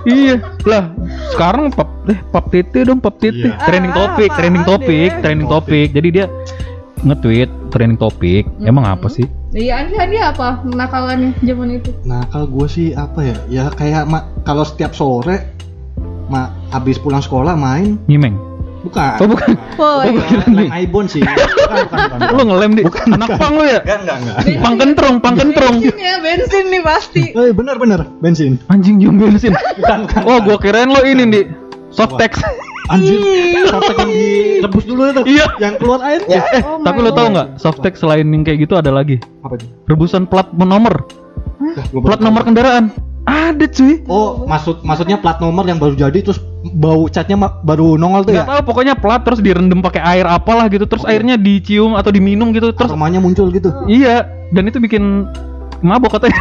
Iya 0.06 0.36
lah. 0.64 0.92
Sekarang 1.32 1.68
pop 1.70 1.90
eh 2.06 2.20
pop 2.30 2.46
tete 2.48 2.84
dong 2.84 3.00
pop 3.00 3.16
tete. 3.16 3.50
Iya. 3.50 3.58
Trending 3.62 3.92
Ah, 3.92 3.98
topik, 3.98 4.28
apaan 4.28 4.38
trending 4.38 4.64
topik, 4.64 5.10
deh? 5.10 5.22
trending 5.24 5.48
topik. 5.48 5.88
Jadi 5.92 6.08
dia 6.12 6.26
nge-tweet 7.02 7.50
trending 7.70 7.98
topik. 7.98 8.44
Emang 8.62 8.84
Mm-mm. 8.84 8.96
apa 8.96 9.08
sih? 9.08 9.26
Iya, 9.52 9.80
Andi 9.80 9.96
Andi 9.96 10.18
apa 10.20 10.60
nakalannya 10.66 11.32
zaman 11.40 11.70
itu? 11.74 11.90
Nakal 12.04 12.44
gue 12.46 12.68
sih 12.68 12.88
apa 12.92 13.24
ya? 13.24 13.38
Ya 13.48 13.64
kayak 13.72 14.04
kalau 14.44 14.64
setiap 14.64 14.92
sore 14.92 15.48
ma 16.26 16.42
habis 16.70 16.98
pulang 16.98 17.20
sekolah 17.20 17.54
main 17.54 17.98
Nyimeng. 18.06 18.36
bukan. 18.82 19.18
Oh 19.18 19.28
bukan. 19.28 19.50
Oh, 19.76 19.82
Oh, 19.82 20.02
iya. 20.02 20.14
bukan. 20.18 20.50
Lem 20.52 20.70
Ibon 20.70 21.06
sih. 21.06 21.22
Bukan, 21.22 21.78
bukan, 21.86 21.98
bukan. 22.06 22.20
Lu 22.30 22.42
ngelem 22.46 22.72
di 22.72 22.82
anak 22.86 23.30
pang 23.36 23.54
lu 23.54 23.66
ya? 23.66 23.80
Enggak, 23.82 23.98
enggak, 23.98 24.18
enggak. 24.22 24.38
Pang 24.62 24.76
kentrong, 24.78 25.16
pang 25.18 25.36
kentrong. 25.36 25.76
Bensin 25.82 25.98
ya, 25.98 26.16
bensin 26.20 26.66
nih 26.70 26.82
pasti. 26.82 27.24
Eh, 27.32 27.50
bener 27.50 27.76
bener 27.76 28.06
bensin. 28.20 28.62
Anjing 28.68 29.02
jum 29.02 29.18
bensin. 29.18 29.58
Bukan, 29.76 29.98
bukan. 30.06 30.22
Oh, 30.24 30.38
gua 30.40 30.58
kirain 30.58 30.86
lo 30.88 31.02
ini 31.02 31.24
di 31.26 31.42
Softex. 31.90 32.42
Anjir, 32.86 33.18
softek 33.66 33.98
yang 33.98 34.14
direbus 34.14 34.86
dulu 34.86 35.10
itu. 35.10 35.22
Iya. 35.26 35.46
Yang 35.58 35.74
keluar 35.82 36.06
airnya. 36.06 36.38
Eh, 36.54 36.62
Oh 36.62 36.78
tapi 36.86 37.02
lo 37.02 37.10
tau 37.10 37.26
God. 37.26 37.34
nggak? 37.34 37.48
Softex 37.58 37.94
selain 37.98 38.30
yang 38.30 38.46
kayak 38.46 38.62
gitu 38.62 38.78
ada 38.78 38.94
lagi. 38.94 39.18
Apa 39.42 39.58
itu? 39.58 39.66
Rebusan 39.90 40.30
plat 40.30 40.54
nomor. 40.54 41.10
Baru 41.90 42.06
Plat 42.06 42.22
nomor 42.22 42.46
kendaraan. 42.46 42.94
Ada 43.26 43.66
cuy. 43.66 44.06
Oh, 44.06 44.46
maksud 44.46 44.82
maksudnya 44.82 45.18
plat 45.18 45.38
nomor 45.38 45.66
yang 45.66 45.78
baru 45.78 45.98
jadi 45.98 46.20
terus 46.22 46.38
bau 46.68 47.06
catnya 47.08 47.36
baru 47.60 47.94
nongol 47.96 48.22
tuh 48.24 48.34
Gak 48.34 48.42
ya? 48.42 48.46
tahu 48.48 48.62
pokoknya 48.64 48.94
plat 48.94 49.22
terus 49.22 49.38
direndam 49.38 49.82
pakai 49.82 50.02
air 50.02 50.26
apalah 50.26 50.66
gitu 50.68 50.86
terus 50.86 51.02
airnya 51.04 51.34
dicium 51.36 51.94
atau 51.94 52.10
diminum 52.10 52.50
gitu 52.52 52.70
terus 52.72 52.90
Aromanya 52.90 53.18
muncul 53.18 53.50
gitu. 53.50 53.70
iya 53.86 54.26
dan 54.50 54.66
itu 54.66 54.78
bikin 54.78 55.26
mabok 55.82 56.16
katanya. 56.16 56.38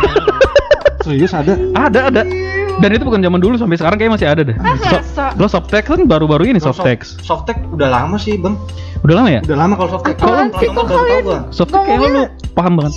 Serius 1.04 1.32
ada? 1.32 1.52
ada 1.74 2.08
ada. 2.08 2.22
Dan 2.74 2.90
itu 2.90 3.04
bukan 3.04 3.20
zaman 3.20 3.36
dulu 3.36 3.54
sampai 3.54 3.76
sekarang 3.76 3.96
kayak 3.96 4.12
masih 4.16 4.24
ada 4.26 4.42
deh. 4.42 4.56
So, 4.82 4.96
lo 5.36 5.46
Softex 5.46 5.84
kan 5.84 6.00
baru-baru 6.04 6.48
ini 6.48 6.58
Kalau 6.58 6.72
Softex. 6.72 7.20
soft- 7.20 7.44
Softek 7.46 7.60
udah 7.70 7.86
lama 7.86 8.16
sih, 8.16 8.34
Bang. 8.34 8.56
Udah 9.00 9.20
lama 9.20 9.28
ya? 9.30 9.40
Udah 9.44 9.58
lama 9.58 9.74
kalau. 9.76 10.00
Apaan 10.00 10.48
Kalau 10.48 10.72
Kok 10.72 10.84
kalian-. 10.88 11.44
Softex 11.52 11.80
kayak 11.82 11.98
lo, 12.00 12.08
lo 12.08 12.22
paham 12.52 12.72
banget. 12.74 12.92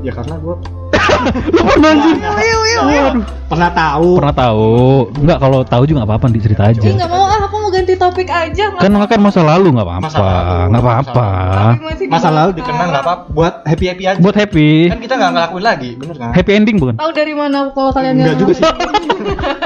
Ya 0.00 0.12
karena 0.14 0.38
gua 0.38 0.56
Lo 1.56 1.62
pernah 1.64 1.90
anjing? 1.94 2.16
Waduh, 2.78 3.24
pernah 3.48 3.70
tahu. 3.72 4.10
Pernah 4.20 4.34
tahu? 4.36 4.68
Enggak 5.18 5.38
kalau 5.40 5.60
tahu 5.64 5.82
juga 5.84 6.04
nggak 6.04 6.10
apa-apa 6.10 6.26
dicerita 6.30 6.62
aja. 6.68 6.80
Ih 6.80 6.94
nggak 6.94 7.10
mau 7.10 7.24
ah, 7.24 7.40
aku 7.48 7.56
mau 7.58 7.70
ganti 7.72 7.94
topik 7.96 8.28
aja. 8.28 8.64
Kan 8.76 8.92
kan 8.94 9.20
masa 9.20 9.40
lalu 9.40 9.72
nggak 9.72 9.88
apa-apa, 9.88 10.08
nggak 10.68 10.82
apa-apa. 10.84 11.28
Masa 12.08 12.28
lalu 12.28 12.50
dikenang 12.60 12.88
nggak 12.92 13.04
apa 13.04 13.14
buat 13.32 13.54
happy 13.64 13.84
happy 13.88 14.04
aja. 14.06 14.20
Buat 14.20 14.36
happy, 14.36 14.92
Kan 14.92 15.00
kita 15.00 15.14
nggak 15.16 15.30
ngelakuin 15.32 15.64
lagi, 15.64 15.90
bener 15.96 16.16
kan? 16.16 16.30
happy 16.36 16.52
ending 16.54 16.76
bukan? 16.76 16.94
Tahu 16.96 17.10
dari 17.12 17.34
mana 17.34 17.58
kalau 17.72 17.90
kalian 17.90 18.12
Enggak 18.16 18.26
nggak 18.28 18.38
juga 18.38 18.52
sih. 18.52 18.64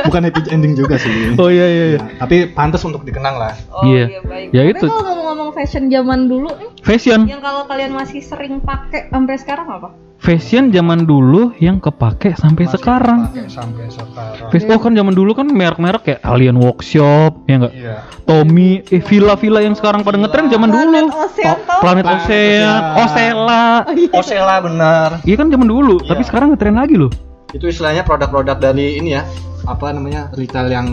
Bukan 0.06 0.20
happy 0.26 0.40
ending 0.50 0.72
juga 0.78 0.94
sih. 0.98 1.12
Oh 1.36 1.48
iya 1.50 1.66
iya 1.66 1.84
iya. 1.84 1.98
Ya, 1.98 2.02
tapi 2.18 2.36
pantas 2.50 2.82
untuk 2.86 3.02
dikenang 3.02 3.36
lah. 3.36 3.54
Oh 3.74 3.82
Iya. 3.84 4.04
iya, 4.08 4.20
baik. 4.22 4.46
Ya 4.50 4.62
Tapi 4.62 4.72
itu. 4.74 4.86
kalau 4.86 5.02
ngomong-ngomong 5.04 5.50
fashion 5.52 5.84
zaman 5.86 6.26
dulu 6.26 6.48
nih, 6.54 6.68
Fashion, 6.82 7.20
yang 7.26 7.42
kalau 7.42 7.66
kalian 7.66 7.92
masih 7.92 8.22
sering 8.22 8.58
pakai 8.58 9.10
sampai 9.10 9.36
sekarang 9.38 9.66
apa? 9.68 9.90
Fashion 10.22 10.70
zaman 10.70 11.02
dulu 11.02 11.50
yang 11.58 11.82
kepake 11.82 12.38
sampai 12.38 12.70
Masih 12.70 12.78
sekarang. 12.78 13.18
Sampai 13.50 13.90
sekarang. 13.90 14.48
Facebook 14.54 14.80
kan 14.86 14.94
zaman 14.94 15.14
dulu 15.18 15.34
kan 15.34 15.50
merek-merek 15.50 16.02
kayak 16.06 16.20
Alien 16.22 16.62
Workshop, 16.62 17.42
ya 17.50 17.58
enggak? 17.58 17.72
Iya. 17.74 17.96
Tommy, 18.22 18.86
eh 18.86 19.02
villa-villa 19.02 19.58
yang 19.66 19.74
sekarang 19.74 20.06
pada 20.06 20.22
ngetren 20.22 20.46
zaman 20.46 20.70
dulu. 20.70 20.78
Planet 20.78 21.10
Ocean 21.10 21.56
Oh? 21.58 21.80
Planet 21.82 22.06
Ocean, 22.06 22.22
Ocean. 22.22 23.02
Osella. 23.02 23.66
Osella 24.14 24.56
benar. 24.62 25.08
Iya 25.26 25.34
kan 25.34 25.50
zaman 25.50 25.66
dulu, 25.66 25.98
Iya. 25.98 26.14
tapi 26.14 26.22
sekarang 26.22 26.54
ngetren 26.54 26.78
lagi 26.78 26.94
loh. 26.94 27.10
Itu 27.50 27.66
istilahnya 27.66 28.06
produk-produk 28.06 28.62
dari 28.62 29.02
ini 29.02 29.18
ya. 29.18 29.26
Apa 29.66 29.90
namanya? 29.90 30.30
Retail 30.38 30.70
yang 30.70 30.88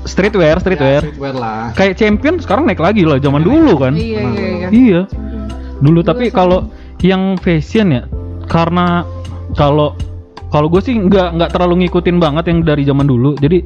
Streetwear, 0.00 0.56
ya, 0.56 0.62
streetwear. 0.64 1.00
streetwear 1.06 1.34
lah. 1.36 1.76
Kayak 1.76 1.94
Champion 2.00 2.40
sekarang 2.40 2.64
naik 2.64 2.80
lagi 2.80 3.04
lah 3.04 3.20
zaman 3.20 3.44
dulu 3.44 3.76
kan. 3.78 3.92
Iya 3.94 4.24
iya 4.26 4.48
iya. 4.48 4.68
Iya. 4.72 5.00
Dulu 5.78 6.00
tapi 6.00 6.32
kalau 6.32 6.72
yang 7.00 7.36
fashion 7.40 7.92
ya 7.92 8.02
karena 8.46 9.04
kalau 9.54 9.94
kalau 10.50 10.66
gue 10.66 10.82
sih 10.82 10.98
nggak 10.98 11.38
nggak 11.38 11.50
terlalu 11.54 11.86
ngikutin 11.86 12.18
banget 12.18 12.50
yang 12.50 12.58
dari 12.66 12.82
zaman 12.82 13.06
dulu. 13.06 13.38
Jadi 13.38 13.62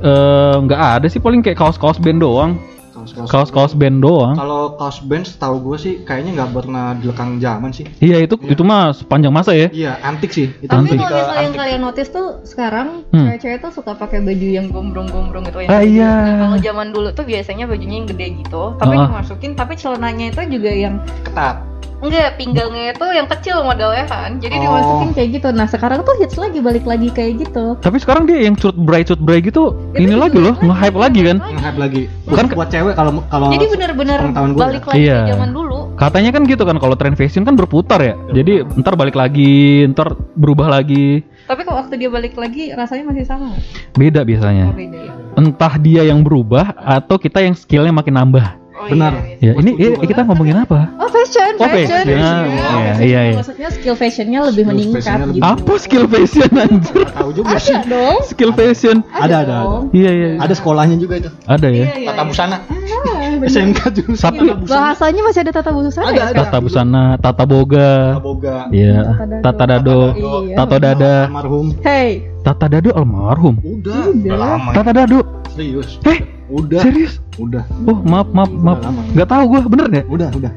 eh, 0.00 0.56
nggak 0.56 0.80
ada 1.00 1.06
sih 1.06 1.20
paling 1.20 1.44
kayak 1.44 1.60
kaos-kaos 1.60 2.00
band 2.00 2.24
doang. 2.24 2.56
Kaos-kaos. 2.96 3.28
Kaos-kaos 3.28 3.72
band 3.76 4.00
doang. 4.00 4.32
Kalau 4.32 4.74
kaos 4.80 5.04
band 5.04 5.28
setahu 5.28 5.60
gue 5.60 5.76
sih 5.76 5.94
kayaknya 6.02 6.40
nggak 6.40 6.50
pernah 6.56 6.96
dilekang 6.96 7.36
zaman 7.36 7.68
sih. 7.68 7.84
Iya 8.00 8.24
itu 8.24 8.40
itu 8.42 8.64
mah 8.64 8.96
sepanjang 8.96 9.28
masa 9.30 9.52
ya. 9.52 9.68
Iya, 9.68 10.00
antik 10.00 10.32
sih. 10.32 10.48
Itu 10.58 10.72
Tapi 10.72 10.96
Antik. 10.96 11.04
kalau 11.04 11.12
misalnya 11.20 11.44
yang 11.44 11.54
kalian 11.54 11.80
notice 11.84 12.08
tuh 12.08 12.26
sekarang 12.42 13.04
Hmm. 13.12 13.28
cewek-cewek 13.28 13.58
tuh 13.60 13.72
suka 13.76 13.92
pakai 13.94 14.24
baju 14.24 14.48
yang 14.48 14.66
gombrong-gombrong 14.72 15.44
gitu 15.44 15.60
ya. 15.62 15.68
Ah, 15.68 15.84
iya. 15.84 16.12
kalau 16.40 16.56
zaman 16.56 16.96
dulu 16.96 17.12
tuh 17.12 17.28
biasanya 17.28 17.68
bajunya 17.68 18.00
yang 18.00 18.08
gede 18.08 18.40
gitu, 18.40 18.72
tapi 18.80 18.96
Ah. 18.96 19.06
dimasukin 19.06 19.52
tapi 19.52 19.76
celananya 19.76 20.32
itu 20.32 20.40
juga 20.56 20.72
yang 20.72 20.96
ketat. 21.22 21.75
Enggak 21.96 22.36
pinggangnya 22.36 22.92
itu 22.92 23.06
yang 23.08 23.26
kecil 23.26 23.64
modelnya 23.64 24.04
kan. 24.04 24.36
Jadi 24.36 24.52
Oh. 24.52 24.62
dimasukin 24.62 25.10
kayak 25.10 25.28
gitu. 25.32 25.48
Nah, 25.50 25.64
sekarang 25.64 26.04
tuh 26.04 26.14
hits 26.16 26.36
lagi 26.36 26.60
balik 26.60 26.84
lagi 26.84 27.08
kayak 27.08 27.42
gitu. 27.42 27.80
Tapi 27.80 27.96
sekarang 27.96 28.28
dia 28.28 28.44
yang 28.44 28.54
cut 28.54 28.76
bray 28.76 29.00
cut 29.00 29.18
bray 29.18 29.40
gitu 29.40 29.72
Itu 29.90 30.04
ini 30.04 30.12
lagi 30.12 30.36
loh 30.36 30.52
lagi, 30.52 30.66
nge-hype 30.66 30.98
lagi 30.98 31.20
kan. 31.24 31.36
Nge-hype 31.40 31.78
lagi. 31.78 32.02
Kan 32.06 32.26
Bukan 32.26 32.44
buat 32.52 32.68
cewek 32.68 32.94
kalau 32.94 33.12
kalau 33.26 33.48
Jadi 33.48 33.64
bener-bener 33.66 34.18
sepengetahuan 34.20 34.50
gua 34.52 34.62
balik 34.62 34.82
ya. 34.82 34.86
lagi 34.86 35.00
Iya. 35.00 35.16
ke 35.16 35.30
zaman 35.32 35.50
dulu. 35.50 35.78
Katanya 35.96 36.30
kan 36.30 36.42
gitu 36.44 36.62
kan 36.62 36.76
kalau 36.76 36.94
tren 36.94 37.14
fashion 37.16 37.42
kan 37.42 37.54
berputar 37.56 37.98
ya. 37.98 38.14
Jadi 38.30 38.52
ntar 38.76 38.94
balik 38.94 39.16
lagi, 39.16 39.88
ntar 39.88 40.12
berubah 40.36 40.68
lagi. 40.68 41.24
Tapi 41.46 41.62
kalau 41.64 41.80
waktu 41.80 41.96
dia 41.96 42.10
balik 42.12 42.36
lagi 42.36 42.70
rasanya 42.70 43.08
masih 43.08 43.24
sama. 43.24 43.56
Beda 43.94 44.20
biasanya. 44.20 44.68
Oh, 44.68 44.76
beda 44.76 44.98
ya. 45.00 45.12
Entah 45.34 45.74
dia 45.76 46.02
yang 46.04 46.20
berubah 46.20 46.76
atau 46.76 47.16
kita 47.16 47.40
yang 47.40 47.56
skillnya 47.56 47.90
makin 47.90 48.14
nambah. 48.14 48.65
Oh, 48.86 48.90
Benar. 48.94 49.12
iya, 49.18 49.22
iya. 49.42 49.50
Ya 49.50 49.52
ini 49.58 49.70
eh, 49.76 49.92
kita 50.00 50.22
ngomongin 50.22 50.56
apa? 50.56 50.94
Oh 50.96 51.10
fashion, 51.10 51.52
Oh, 51.56 51.66
fashion. 51.66 51.90
fashion. 51.90 52.04
Iya, 52.06 52.14
Iya, 52.16 52.30
fashion. 52.46 53.02
iya, 53.02 53.20
iya. 53.20 53.34
Maksudnya 53.34 53.68
skill 53.68 53.94
fashionnya 53.94 54.40
lebih 54.46 54.62
Skill 54.62 54.70
meningkat 54.70 55.00
fashionnya 55.02 55.26
gitu. 55.26 55.36
lebih- 55.36 55.50
Apa 55.58 55.72
skill 55.76 56.04
fashion 56.06 56.50
anjir? 56.54 57.06
Tahu 57.10 57.30
juga 57.32 57.54
sih. 57.58 57.74
Ada 57.74 57.82
dong. 57.84 58.16
Skill 58.24 58.52
fashion. 58.54 58.96
Ada 59.10 59.36
ada. 59.42 59.56
Iya 59.90 60.10
iya. 60.12 60.28
Ada 60.38 60.54
sekolahnya 60.54 60.96
juga 60.96 61.14
itu. 61.18 61.30
Ada 61.44 61.66
ya. 61.66 61.74
Iya, 61.74 61.94
iya, 61.98 62.08
Tata 62.08 62.22
iya. 62.22 62.28
busana. 62.30 62.56
SMK 63.52 63.80
juga. 63.92 64.10
Tapi- 64.16 64.38
Tata 64.38 64.54
busana. 64.54 64.78
Bahasanya 64.78 65.20
masih 65.22 65.40
ada 65.42 65.52
tata 65.52 65.70
busana 65.70 66.06
Ada, 66.06 66.14
ya? 66.14 66.24
ada. 66.26 66.38
Tata 66.40 66.58
busana, 66.62 67.02
tata 67.18 67.44
boga. 67.44 67.90
Tata 68.14 68.22
boga. 68.22 68.56
Iya. 68.70 68.96
Tata 69.02 69.40
Tata 69.42 69.64
dado. 69.66 70.00
Iya. 70.14 70.54
Tato 70.54 70.76
dada. 70.78 71.14
Almarhum. 71.26 71.66
Hey, 71.82 72.10
Tata 72.40 72.70
dado 72.70 72.90
almarhum. 72.94 73.54
Udah. 73.58 74.06
Udah. 74.06 74.14
Udah 74.14 74.36
lama. 74.38 74.70
Tata 74.70 74.90
dado. 74.94 75.18
Serius. 75.56 75.96
Eh, 76.04 76.20
Udah. 76.52 76.84
serius? 76.84 77.16
Udah. 77.40 77.64
Oh, 77.88 77.96
maaf 78.04 78.28
maaf 78.36 78.52
maaf. 78.52 78.78
Udah 78.84 78.92
lama. 78.92 79.00
Gak 79.16 79.28
tahu 79.32 79.42
gua, 79.48 79.60
bener 79.64 79.86
nggak? 79.88 80.06
Udah, 80.12 80.28
udah. 80.36 80.52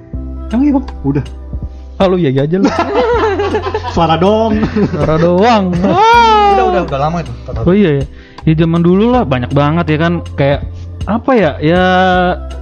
Emang 0.51 0.63
iya, 0.67 0.71
Bang? 0.75 0.85
Udah. 1.07 1.23
Ah, 1.99 2.05
lu 2.11 2.15
iya 2.19 2.31
aja 2.35 2.55
lu. 2.59 2.67
Suara 3.95 4.15
dong. 4.19 4.59
Suara 4.91 5.15
doang. 5.15 5.71
udah, 6.51 6.65
udah, 6.67 6.81
udah 6.83 6.99
lama 6.99 7.17
itu. 7.23 7.31
Tata 7.47 7.63
Oh 7.63 7.71
iya 7.71 8.03
ya. 8.03 8.05
Ya 8.43 8.53
zaman 8.59 8.83
dulu 8.83 9.15
lah 9.15 9.23
banyak 9.23 9.51
banget 9.55 9.95
ya 9.95 9.97
kan 9.99 10.13
kayak 10.35 10.67
apa 11.07 11.31
ya 11.31 11.51
ya 11.63 11.83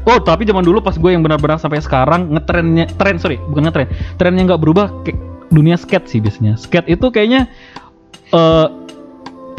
oh 0.07 0.17
tapi 0.21 0.45
zaman 0.47 0.63
dulu 0.63 0.79
pas 0.79 0.95
gue 0.95 1.09
yang 1.11 1.19
benar-benar 1.25 1.59
sampai 1.59 1.83
sekarang 1.83 2.31
ngetrennya 2.31 2.87
tren 2.95 3.19
sorry 3.19 3.41
bukan 3.49 3.67
ngetren 3.67 3.89
trennya 4.15 4.53
nggak 4.53 4.61
berubah 4.61 4.93
kayak 5.03 5.19
dunia 5.51 5.75
skate 5.75 6.07
sih 6.07 6.19
biasanya 6.23 6.55
skate 6.55 6.87
itu 6.87 7.11
kayaknya 7.11 7.49
eh 8.31 8.67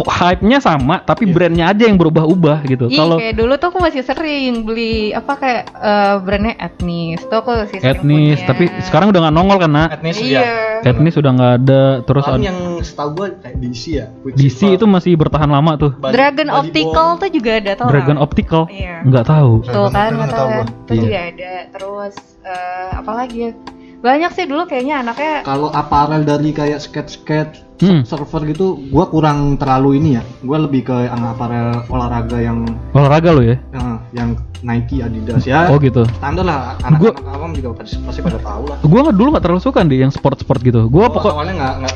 hype-nya 0.00 0.58
sama 0.58 1.00
tapi 1.00 1.24
Iya. 1.24 1.32
brandnya 1.32 1.64
aja 1.66 1.84
yang 1.84 1.96
berubah-ubah 1.96 2.58
gitu 2.64 2.86
kalau 2.88 3.16
kayak 3.16 3.34
dulu 3.34 3.52
tuh 3.54 3.68
aku 3.68 3.78
masih 3.80 4.02
sering 4.02 4.62
beli 4.62 5.10
apa 5.10 5.32
kayak 5.34 5.62
eh, 5.72 6.14
brandnya 6.18 6.54
etnis. 6.56 7.18
Tuh 7.20 7.36
aku 7.36 7.50
masih 7.56 7.78
sering 7.78 7.90
etnis 7.96 8.36
punya. 8.36 8.46
tapi 8.46 8.64
sekarang 8.80 9.06
udah 9.08 9.20
nggak 9.20 9.34
nongol 9.34 9.58
kan 9.58 9.70
nak 9.70 9.88
Etnis 9.92 10.18
Iya. 10.18 10.38
ya. 10.38 10.46
etnis 10.84 11.14
udah 11.14 11.30
nggak 11.32 11.52
ada 11.58 11.82
terus 12.00 12.22
Paling 12.22 12.38
ada 12.38 12.46
yang 12.46 12.60
setahu 12.80 13.10
gua 13.12 13.26
kayak 13.34 13.56
DC 13.58 13.82
ya. 13.92 14.06
DC 14.28 14.60
itu 14.70 14.84
masih 14.84 15.12
bertahan 15.14 15.48
lama 15.48 15.74
tuh 15.74 15.90
Bali- 15.92 16.14
Dragon 16.14 16.46
Bali 16.46 16.58
Optical 16.60 16.94
Ball. 17.08 17.18
tuh 17.18 17.30
juga 17.32 17.50
ada 17.56 17.72
tau 17.74 17.88
Dragon 17.88 18.14
nggak? 18.14 18.24
Optical 18.24 18.62
Iya. 18.68 18.96
nggak 19.02 19.24
tahu 19.26 19.52
Tuh 19.58 19.66
Dragon 19.66 19.90
kan 19.90 20.06
Optical 20.08 20.16
nggak 20.16 20.30
tahu 20.32 20.48
kan. 20.48 20.66
Itu 20.68 20.92
Iya. 20.92 21.00
juga 21.00 21.18
ada. 21.24 21.52
Terus 21.68 22.14
eh, 22.40 22.88
apa 22.94 23.12
lagi 23.12 23.38
ya? 23.40 23.52
Banyak 23.98 24.30
sih 24.30 24.44
dulu 24.44 24.62
kayaknya 24.64 25.02
anaknya 25.02 25.42
Kalau 25.42 25.68
aparel 25.68 26.22
dari 26.22 26.50
kayak 26.50 26.78
skate-skate 26.78 27.66
Hmm. 27.78 28.02
server 28.02 28.42
gitu, 28.44 28.74
gua 28.90 29.06
kurang 29.06 29.54
terlalu 29.54 29.98
ini 29.98 30.18
ya. 30.18 30.22
Gua 30.40 30.58
lebih 30.58 30.82
ke 30.84 30.96
yang 31.06 31.22
aparel 31.22 31.86
olahraga 31.86 32.38
yang 32.38 32.66
olahraga 32.90 33.30
lo 33.30 33.40
ya 33.40 33.56
yang, 33.70 33.86
yang 34.10 34.30
Nike, 34.58 34.98
Adidas 34.98 35.46
ya. 35.46 35.70
Oh 35.70 35.78
gitu. 35.78 36.02
Standar 36.18 36.42
lah 36.42 36.74
anak-anak 36.82 37.22
awam 37.22 37.54
juga 37.54 37.78
pasti, 37.78 37.94
pasti 38.02 38.18
pada 38.18 38.42
tahu 38.42 38.66
lah. 38.66 38.76
Gua 38.82 39.00
nggak 39.06 39.14
dulu 39.14 39.28
nggak 39.30 39.44
terlalu 39.46 39.62
suka 39.62 39.86
deh 39.86 40.02
yang 40.02 40.10
sport-sport 40.10 40.58
gitu. 40.60 40.90
Gua 40.90 41.06
Oh, 41.06 41.14
pokok 41.14 41.32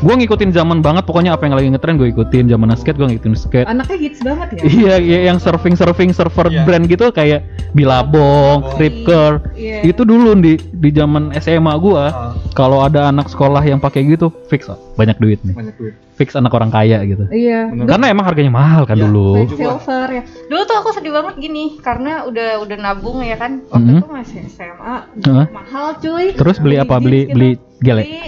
gua 0.01 0.15
ngikutin 0.15 0.55
zaman 0.55 0.79
banget 0.79 1.03
pokoknya 1.03 1.35
apa 1.35 1.43
yang 1.45 1.55
lagi 1.55 1.69
ngetren 1.69 1.99
gue 1.99 2.09
ikutin 2.09 2.47
zaman 2.47 2.71
skate 2.73 2.97
gue 2.97 3.07
ngikutin 3.11 3.35
skate 3.35 3.67
Anaknya 3.67 3.97
hits 3.99 4.21
banget 4.23 4.49
ya. 4.55 4.61
iya 4.65 4.95
iya 4.97 5.19
yang 5.29 5.39
surfing 5.39 5.75
surfing 5.75 6.11
surfer 6.11 6.47
Iya. 6.49 6.63
brand 6.63 6.87
gitu 6.87 7.11
kayak 7.11 7.43
Billabong, 7.73 8.63
Billabong. 8.63 8.79
Ripker 8.79 9.33
Iya. 9.55 9.83
itu 9.85 10.03
dulu 10.03 10.33
di 10.37 10.57
di 10.59 10.91
zaman 10.91 11.35
SMA 11.37 11.75
gua 11.77 12.05
Ah, 12.05 12.33
kalau 12.53 12.81
ada 12.81 13.09
anak 13.09 13.27
sekolah 13.27 13.61
yang 13.61 13.79
pakai 13.79 14.05
gitu 14.07 14.31
fix 14.47 14.67
oh, 14.67 14.77
banyak 14.95 15.17
duit 15.19 15.39
nih 15.43 15.55
banyak 15.55 15.72
duit. 15.75 15.95
fix 16.13 16.33
anak 16.33 16.51
orang 16.51 16.69
kaya 16.69 17.03
gitu 17.03 17.25
Iya. 17.27 17.69
Bener. 17.69 17.89
karena 17.89 18.07
emang 18.09 18.25
harganya 18.25 18.51
mahal 18.51 18.83
kan 18.83 18.95
Iya, 18.95 19.05
dulu 19.05 19.43
Juga. 19.45 19.59
silver 19.77 20.09
ya. 20.09 20.23
Dulu 20.45 20.63
tuh 20.63 20.77
aku 20.77 20.89
sedih 20.93 21.11
banget 21.11 21.35
gini 21.39 21.65
karena 21.79 22.25
udah 22.25 22.61
udah 22.61 22.77
nabung 22.77 23.19
ya 23.21 23.35
kan. 23.35 23.65
Waktu 23.67 23.83
Mhm. 23.87 23.99
itu 23.99 24.09
masih 24.09 24.39
SMA. 24.47 24.95
Heeh. 25.19 25.47
Mahal 25.51 25.87
cuy. 25.97 26.27
terus 26.33 26.57
beli 26.57 26.77
apa 26.77 26.97
beli 26.97 27.21
gitu. 27.23 27.33
beli 27.33 27.51
gelek 27.79 28.05
Beli 28.05 28.23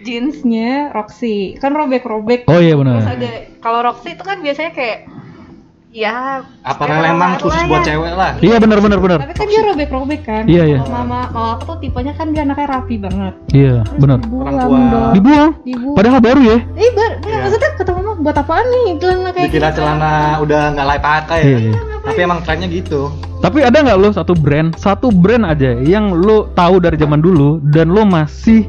jeansnya 0.00 0.70
Roxy. 0.90 1.56
Kan 1.56 1.72
robek-robek. 1.72 2.44
oh 2.46 2.56
iya 2.56 2.72
Terus 2.72 2.80
benar 2.80 3.02
ada 3.10 3.30
kalau 3.58 3.80
Roxy 3.82 4.08
itu 4.10 4.22
kan 4.22 4.38
biasanya 4.38 4.70
kayak 4.70 4.98
ya 5.90 6.46
Apalagi 6.62 7.02
kayak 7.02 7.10
emang 7.10 7.30
baru 7.32 7.42
khusus 7.42 7.62
buat 7.66 7.80
ya. 7.80 7.86
cewek 7.88 8.12
lah. 8.14 8.30
iya 8.38 8.56
benar 8.56 8.78
benar 8.78 8.98
benar 8.98 9.18
Tapi 9.20 9.34
kan 9.34 9.46
dia 9.46 9.60
robek-robek 9.64 10.20
kan. 10.22 10.42
Iya, 10.44 10.62
iya. 10.64 10.78
Kalau 10.78 10.92
mama 10.94 11.18
mama 11.26 11.42
aku 11.52 11.62
tuh 11.66 11.76
tipenya 11.80 12.12
kan 12.14 12.26
dia 12.30 12.42
anaknya 12.42 12.66
rapi 12.70 12.94
banget. 12.96 13.34
iya 13.50 13.74
benar 13.96 14.18
dibuang 14.18 14.40
Orang 14.40 14.54
tua. 14.56 14.78
dong. 14.86 15.12
dibuang 15.12 15.50
Dibuang. 15.60 15.94
padahal 15.94 16.20
baru 16.20 16.40
ya 16.40 16.58
Eh, 16.72 16.90
bar, 16.92 17.10
nah, 17.12 17.26
Iya. 17.26 17.38
maksudnya 17.42 17.70
kata 17.74 17.90
mama 17.92 18.10
buat 18.16 18.36
apaan 18.36 18.66
nih 18.66 18.86
celana 18.96 19.30
kayak 19.30 19.46
Dikira 19.46 19.68
gitu? 19.68 19.76
celana 19.76 20.12
udah 20.38 20.62
nggak 20.70 20.86
layak 20.86 21.02
pakai 21.02 21.38
ya. 21.38 21.48
Iya, 21.48 21.58
iya. 21.60 21.72
Tapi 22.00 22.20
emang 22.22 22.38
trennya 22.40 22.68
gitu. 22.68 23.00
Tapi 23.38 23.58
ada 23.60 23.76
nggak 23.78 23.98
lo 23.98 24.08
satu 24.10 24.32
brand, 24.32 24.68
satu 24.76 25.08
brand 25.10 25.44
aja 25.44 25.72
yang 25.74 26.12
lo 26.12 26.52
tahu 26.52 26.76
dari 26.78 26.94
zaman 26.94 27.18
dulu 27.18 27.58
dan 27.64 27.88
lo 27.88 28.04
masih 28.04 28.68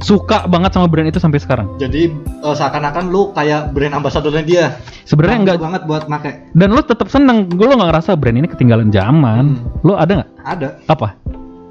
suka 0.00 0.46
banget 0.46 0.70
sama 0.72 0.86
brand 0.86 1.06
itu 1.06 1.18
sampai 1.18 1.38
sekarang? 1.38 1.66
Jadi 1.76 2.12
eh, 2.16 2.54
seakan-akan 2.54 3.04
lu 3.08 3.30
kayak 3.32 3.72
brand 3.72 3.94
ambasadornya 3.94 4.44
dia. 4.44 4.64
Sebenarnya 5.04 5.38
enggak 5.44 5.60
banget 5.60 5.82
buat 5.84 6.04
make. 6.06 6.52
dan 6.52 6.68
lo 6.70 6.82
tetap 6.82 7.08
seneng, 7.08 7.48
gue 7.48 7.64
lo 7.64 7.74
nggak 7.74 7.90
ngerasa 7.90 8.10
brand 8.14 8.36
ini 8.36 8.48
ketinggalan 8.48 8.88
zaman. 8.90 9.56
Hmm. 9.56 9.82
Lo 9.82 9.96
ada 9.96 10.22
nggak? 10.22 10.30
Ada 10.44 10.68
Apa? 10.86 11.08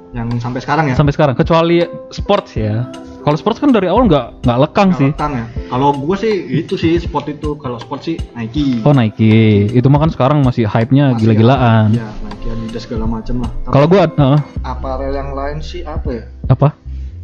yang 0.08 0.32
sampai 0.40 0.64
sekarang 0.64 0.88
ya. 0.88 0.96
Sampai 0.96 1.12
sekarang, 1.12 1.36
kecuali 1.36 1.84
sports 2.08 2.56
ya. 2.56 2.88
Kalau 3.20 3.36
sports 3.36 3.60
kan 3.60 3.68
dari 3.68 3.92
awal 3.92 4.08
nggak 4.08 4.40
nggak 4.40 4.58
lekang 4.64 4.88
Nggak 4.88 5.00
sih. 5.04 5.10
lekang 5.12 5.32
ya. 5.36 5.44
Kalau 5.68 5.88
gua 5.92 6.16
sih 6.16 6.32
itu 6.48 6.80
sih 6.80 6.96
sport 6.96 7.28
itu. 7.28 7.60
Kalau 7.60 7.76
sport 7.76 8.00
sih 8.00 8.16
Nike. 8.32 8.80
Oh 8.88 8.96
Nike, 8.96 9.68
itu 9.68 9.84
mah 9.92 10.00
kan 10.00 10.08
sekarang 10.08 10.40
masih 10.40 10.64
hype-nya 10.64 11.12
gila-gilaan. 11.12 11.92
Ya, 11.92 12.08
Nike, 12.24 12.48
Adidas 12.48 12.88
segala 12.88 13.04
macem 13.04 13.44
lah. 13.44 13.52
Kalau 13.68 13.84
gue, 13.84 14.00
uh, 14.00 14.38
aparel 14.64 15.12
yang 15.12 15.36
lain 15.36 15.60
sih 15.60 15.84
apa 15.84 16.08
ya? 16.08 16.24
apa? 16.48 16.72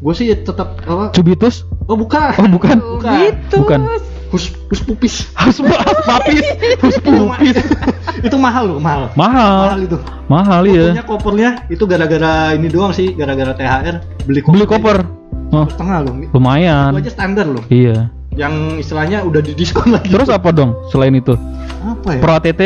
Gue 0.05 0.13
sih 0.13 0.29
tetap 0.37 0.85
apa? 0.85 1.17
Cubitus? 1.17 1.65
Oh 1.89 1.97
bukan. 1.97 2.37
Oh 2.37 2.45
bukan, 2.45 2.77
Tuh, 2.77 3.01
Bukan. 3.01 3.19
gitu. 3.25 3.57
Bukan. 3.65 3.81
Hus, 4.29 4.53
hus 4.69 4.81
pupis. 4.85 5.33
Harus 5.33 5.65
papis, 6.05 6.45
harus 6.77 6.97
pupis. 7.01 7.57
itu 8.29 8.37
mahal 8.37 8.69
loh, 8.69 8.79
mahal. 8.83 9.09
Mahal, 9.17 9.57
Mahal 9.65 9.79
itu. 9.81 9.97
mahal 10.29 10.63
ya. 10.69 10.85
Kopernya 10.93 11.05
kopernya 11.07 11.51
itu 11.73 11.85
gara-gara 11.89 12.53
ini 12.53 12.69
doang 12.69 12.93
sih, 12.93 13.17
gara-gara 13.17 13.57
THR 13.57 13.97
beli 14.29 14.45
koper. 14.45 14.53
Beli 14.61 14.67
koper, 14.69 14.99
oh, 15.57 15.65
setengah 15.73 15.97
loh. 16.05 16.13
Itu 16.21 16.37
lumayan. 16.37 16.91
aja 16.93 17.09
standar 17.15 17.47
loh. 17.49 17.65
Iya. 17.73 18.11
Yang 18.37 18.85
istilahnya 18.85 19.23
udah 19.25 19.41
didiskon 19.41 19.89
lagi. 19.95 20.11
Terus 20.13 20.29
apa 20.29 20.51
dong 20.53 20.75
selain 20.93 21.15
itu? 21.17 21.33
apa 21.81 22.09
ya? 22.13 22.21
Pro 22.21 22.33
ATT, 22.37 22.61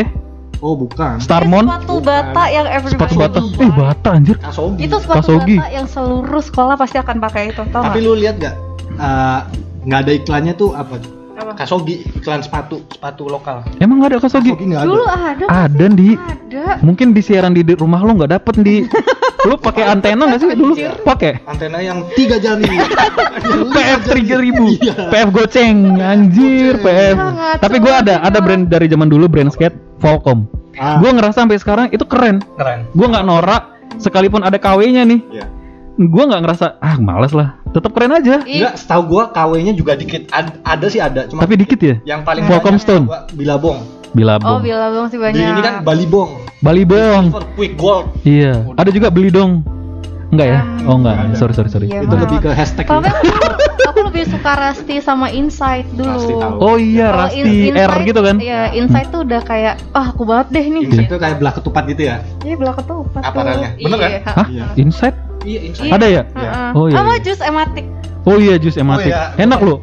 Oh 0.58 0.74
bukan. 0.74 1.18
Starmon, 1.18 1.64
sepatu 1.64 1.94
Bukan. 1.94 2.04
bata 2.04 2.42
yang 2.48 2.66
everybody 2.66 2.98
sepatu 2.98 3.16
bata. 3.16 3.38
buy. 3.38 3.62
Eh 3.62 3.70
bata 3.70 4.08
anjir. 4.12 4.36
Kasogi. 4.36 4.80
Itu 4.82 4.96
sepatu 4.98 5.18
Kasogi. 5.22 5.56
bata 5.56 5.68
yang 5.70 5.86
seluruh 5.86 6.42
sekolah 6.42 6.74
pasti 6.74 6.96
akan 6.96 7.16
pakai 7.20 7.42
itu, 7.48 7.62
tau 7.68 7.82
Tapi 7.84 7.94
nggak? 7.96 8.04
lu 8.04 8.18
lihat 8.18 8.36
gak? 8.36 8.54
Eh, 8.90 9.40
nggak 9.84 10.00
ada 10.00 10.12
iklannya 10.12 10.52
tuh 10.52 10.74
apa? 10.74 10.98
Apa? 11.38 11.54
Kasogi 11.54 12.02
iklan 12.12 12.42
sepatu 12.42 12.82
sepatu 12.88 13.26
lokal. 13.26 13.62
Emang 13.78 14.02
nggak 14.02 14.10
ada 14.10 14.18
Kasogi? 14.18 14.50
Kasogi 14.50 14.66
nggak 14.66 14.82
ada. 14.82 14.88
Dulu 14.88 15.04
ada. 15.06 15.44
Ada 15.46 15.86
di. 15.88 16.08
Ada. 16.12 16.64
Mungkin 16.82 17.06
di 17.10 17.22
siaran 17.22 17.54
di 17.54 17.62
di 17.62 17.72
rumah 17.72 18.00
lo 18.00 18.10
nggak 18.12 18.32
dapet 18.32 18.54
di. 18.58 18.76
Lu 19.46 19.54
pakai 19.54 19.86
antena 19.86 20.26
nggak 20.26 20.40
sih 20.42 20.50
dulu? 20.52 20.74
Pakai. 21.06 21.38
Antena 21.46 21.78
yang 21.78 22.02
tiga 22.12 22.42
jari. 22.42 22.66
PF 23.70 24.00
3000 24.04 24.82
Iya. 24.82 24.94
PF 25.08 25.28
goceng 25.30 25.78
anjir 25.96 26.74
PF 26.76 27.16
tapi 27.56 27.76
gue 27.78 27.88
ada 27.88 28.18
ada 28.20 28.38
brand 28.38 28.66
dari 28.66 28.86
zaman 28.86 29.06
dulu 29.06 29.24
brand 29.24 29.48
skate 29.48 29.72
Volcom 29.98 30.46
Ah, 30.74 30.96
gue 30.96 31.10
ngerasa 31.10 31.42
sampai 31.42 31.58
sekarang 31.58 31.86
itu 31.90 32.02
keren 32.02 32.38
keren. 32.54 32.86
gue 32.88 33.02
nggak 33.04 33.24
norak 33.24 33.62
sekalipun 33.96 34.40
ada 34.40 34.54
KW-nya 34.56 35.02
nih 35.04 35.20
Iya. 35.32 35.46
gue 35.98 36.22
nggak 36.24 36.38
ngerasa 36.40 36.78
ah 36.78 36.94
males 36.96 37.32
lah 37.32 37.58
tetap 37.68 37.90
keren 37.90 38.14
aja 38.14 38.40
Enggak, 38.40 38.74
setahu 38.76 39.02
gua 39.10 39.28
KW-nya 39.28 39.72
juga 39.72 39.92
dikit. 39.92 40.30
Ad- 40.30 40.62
ada 40.62 40.86
sih 40.86 40.96
ada, 40.98 41.26
cuma 41.26 41.42
tapi 41.42 41.58
dikit 41.58 41.76
ya 41.76 41.98
yang 42.06 42.22
paling 42.22 42.46
Volcom 42.46 42.78
Stone. 42.78 43.04
gua 43.04 43.26
Bilabong. 43.28 43.76
Oh, 43.76 44.14
Bilabong 44.14 44.62
Bilabong 44.62 45.06
sih 45.06 45.18
Di 45.18 45.24
banyak. 45.26 45.44
ini 45.52 45.60
kan 45.60 45.74
Bali 45.82 46.06
Bong. 46.06 46.30
Bali 46.58 46.82
Bong 46.82 47.28
Quick 47.52 47.74
Gold. 47.74 48.08
iya 48.22 48.64
ada 48.72 48.88
juga 48.88 49.10
beli 49.10 49.28
dong 49.28 49.60
enggak 50.28 50.46
ya 50.46 50.60
Hmm, 50.60 50.84
oh 50.84 50.96
enggak 50.98 51.14
ada. 51.16 51.34
sorry 51.34 51.52
sorry 51.52 51.68
sorry 51.68 51.86
Iya, 51.86 52.00
Itu 52.00 52.10
maaf. 52.10 52.22
lebih 52.22 52.38
ke 52.38 52.50
hashtag. 52.50 52.84
Tapi 52.84 53.08
aku, 53.08 53.24
aku 53.88 53.98
lebih 54.04 54.24
suka 54.28 54.50
Rusty 54.54 54.96
sama 54.98 55.26
Insight 55.30 55.88
dulu. 55.90 56.08
Rusty 56.10 56.34
tahu. 56.34 56.54
oh 56.58 56.76
iya 56.76 57.08
Kalau 57.08 57.20
Rusty 57.24 57.52
In- 57.66 57.76
R 57.78 57.92
gitu 58.04 58.20
kan 58.20 58.36
Iya, 58.38 58.60
Insight 58.72 59.08
tuh 59.08 59.20
udah 59.22 59.40
kayak, 59.40 59.74
ah 59.90 60.06
aku 60.08 60.22
banget 60.22 60.46
deh 60.50 60.64
nih. 60.68 60.82
Insight 60.84 61.06
itu 61.06 61.16
kayak 61.16 61.36
belah 61.38 61.54
ketupat 61.54 61.82
gitu 61.86 62.02
ya. 62.04 62.16
Iya, 62.42 62.54
belah 62.54 62.74
ketupat 62.74 63.20
tuh. 63.20 63.24
Aparelnya. 63.24 63.70
Bener 63.74 63.98
kan? 63.98 64.10
Iya, 64.10 64.20
hah 64.22 64.34
ha-ha. 64.38 64.66
Insight 64.76 65.16
Iya, 65.40 65.60
Insight. 65.64 65.90
ada 65.90 66.06
ya 66.06 66.22
Iya. 66.28 66.50
Oh, 66.72 66.84
iya, 66.86 66.94
Sama 66.94 67.10
iya. 67.10 67.20
jus 67.22 67.40
ematik. 67.40 67.84
oh 68.22 68.36
iya 68.36 68.54
jus 68.56 68.76
ematik 68.76 69.08
iya. 69.08 69.32
enak 69.38 69.60
loh 69.60 69.78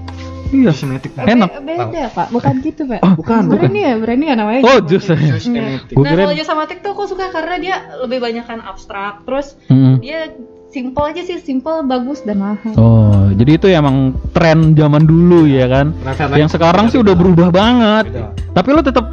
iya 0.52 0.70
Cosmetic. 0.70 1.12
Enak. 1.16 1.50
Be- 1.58 1.78
Beda, 1.80 2.04
Pak. 2.10 2.28
Bukan 2.30 2.54
gitu, 2.60 2.86
Pak. 2.86 3.00
Oh, 3.00 3.14
bukan, 3.16 3.48
Brand 3.48 3.72
ya, 3.72 3.94
brand 3.96 4.22
ya 4.22 4.34
namanya. 4.34 4.62
oh 4.64 4.78
jus 4.82 5.04
ya 5.04 5.16
Cosmetic. 5.16 5.94
Gua 5.94 6.04
Nah, 6.04 6.12
kalau 6.16 6.34
jus 6.34 6.46
ematik 6.48 6.78
tuh 6.80 6.92
aku 6.92 7.04
suka 7.06 7.30
karena 7.30 7.56
dia 7.58 7.76
lebih 8.00 8.20
banyak 8.20 8.44
kan 8.44 8.60
abstrak. 8.60 9.24
Terus 9.24 9.58
Mm-mm. 9.66 10.00
dia 10.00 10.30
simple 10.68 11.04
aja 11.04 11.22
sih, 11.22 11.40
simple, 11.40 11.82
bagus 11.84 12.20
dan 12.22 12.38
mahal. 12.38 12.74
Oh, 12.76 13.32
jadi 13.32 13.52
itu 13.56 13.66
emang 13.70 13.96
tren 14.32 14.74
zaman 14.74 15.04
dulu 15.04 15.46
ya 15.46 15.66
kan? 15.66 15.96
Referensi 15.98 16.36
Yang 16.38 16.52
sekarang 16.52 16.86
sih 16.88 17.00
udah 17.00 17.14
berubah 17.14 17.48
banget. 17.50 18.06
Beda. 18.10 18.28
Tapi 18.54 18.68
lo 18.70 18.82
tetap 18.82 19.06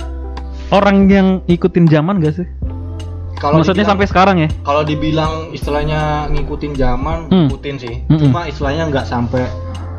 orang 0.68 1.06
yang 1.06 1.28
ikutin 1.46 1.86
zaman 1.86 2.18
gak 2.18 2.34
sih? 2.34 2.48
Kalau 3.36 3.58
Maksudnya 3.58 3.82
dibilang- 3.82 3.90
sampai 3.92 4.06
sekarang 4.06 4.36
ya? 4.38 4.48
kalau 4.62 4.82
dibilang 4.82 5.32
istilahnya 5.50 6.00
ngikutin 6.30 6.72
zaman, 6.72 7.18
Hmm. 7.26 7.46
ngikutin 7.46 7.76
sih. 7.76 7.94
Mm-mm. 8.04 8.18
Cuma 8.20 8.46
istilahnya 8.46 8.86
nggak 8.86 9.02
sampai 9.04 9.50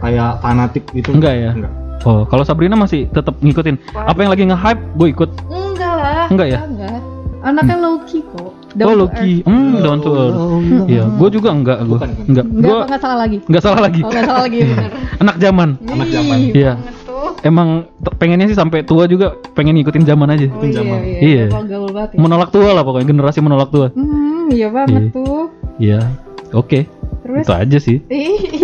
kayak 0.04 0.30
fanatik 0.44 0.84
gitu. 0.92 1.16
Enggak 1.16 1.34
ya? 1.34 1.52
Enggak. 1.56 1.72
Oh, 2.04 2.28
kalau 2.28 2.44
Sabrina 2.44 2.76
masih 2.76 3.08
tetap 3.10 3.40
ngikutin. 3.40 3.80
Wah. 3.96 4.12
Apa 4.12 4.28
yang 4.28 4.32
lagi 4.36 4.44
nge-hype, 4.44 4.82
gue 5.00 5.08
ikut. 5.08 5.30
Enggak 5.48 5.94
lah. 5.96 6.28
Enggak 6.28 6.48
ya? 6.52 6.60
Enggak. 6.68 7.00
Anaknya 7.44 7.76
low 7.80 7.96
key 8.08 8.24
kok. 8.24 8.52
Down 8.74 8.88
oh, 8.90 8.96
Loki. 9.06 9.44
Hmm, 9.46 9.84
down 9.86 10.00
to 10.02 10.10
earth. 10.16 10.40
Iya, 10.90 11.04
gue 11.06 11.30
juga 11.30 11.50
enggak, 11.54 11.80
gue. 11.86 12.00
Enggak. 12.26 12.46
Enggak, 12.50 12.72
Gue 12.74 12.78
enggak 12.88 13.02
salah 13.04 13.18
lagi. 13.20 13.38
enggak 13.46 13.64
salah 13.64 13.82
lagi. 13.84 14.00
Oh, 14.02 14.10
enggak 14.10 14.24
salah 14.26 14.44
lagi 14.48 14.60
bener. 14.66 14.92
Anak 15.22 15.36
zaman. 15.38 15.70
Anak 15.86 16.08
zaman. 16.10 16.38
Iya. 16.52 16.74
Emang 17.44 17.70
pengennya 18.18 18.48
sih 18.48 18.56
sampai 18.58 18.88
tua 18.88 19.04
juga 19.06 19.36
pengen 19.54 19.76
ngikutin 19.76 20.04
zaman 20.08 20.28
aja. 20.32 20.48
Oh 20.50 20.64
iya, 20.64 20.74
zaman. 20.74 21.00
iya. 21.04 21.20
Iya. 21.20 21.46
Gaul 21.52 21.90
banget 21.92 22.10
ya. 22.16 22.18
Menolak 22.24 22.50
tua 22.50 22.70
lah 22.72 22.84
pokoknya, 22.84 23.08
generasi 23.12 23.40
menolak 23.44 23.70
tua. 23.70 23.88
Hmm, 23.92 24.48
iya 24.52 24.68
banget 24.72 25.04
Iya. 25.04 25.12
tuh. 25.12 25.44
Iya. 25.78 26.00
Oke. 26.56 26.80
Terus 27.24 27.44
Itu 27.44 27.54
aja 27.56 27.78
sih. 27.80 27.98
Ih, 28.06 28.36
ih, 28.52 28.62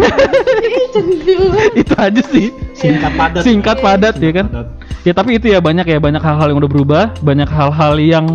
centil 0.91 1.39
banget. 1.47 1.71
itu 1.79 1.93
aja 1.95 2.21
sih. 2.25 2.47
Singkat 2.73 3.11
padat. 3.15 3.41
Singkat 3.41 3.77
padat 3.79 4.15
ya 4.17 4.31
kan. 4.33 4.45
Padat. 4.47 4.67
Ya 5.01 5.13
tapi 5.15 5.39
itu 5.39 5.47
ya 5.47 5.59
banyak 5.59 5.87
ya 5.87 5.95
banyak 5.97 6.19
hal-hal 6.19 6.47
yang 6.47 6.59
udah 6.59 6.67
berubah, 6.67 7.03
banyak 7.21 7.47
hal-hal 7.47 7.95
yang 7.95 8.25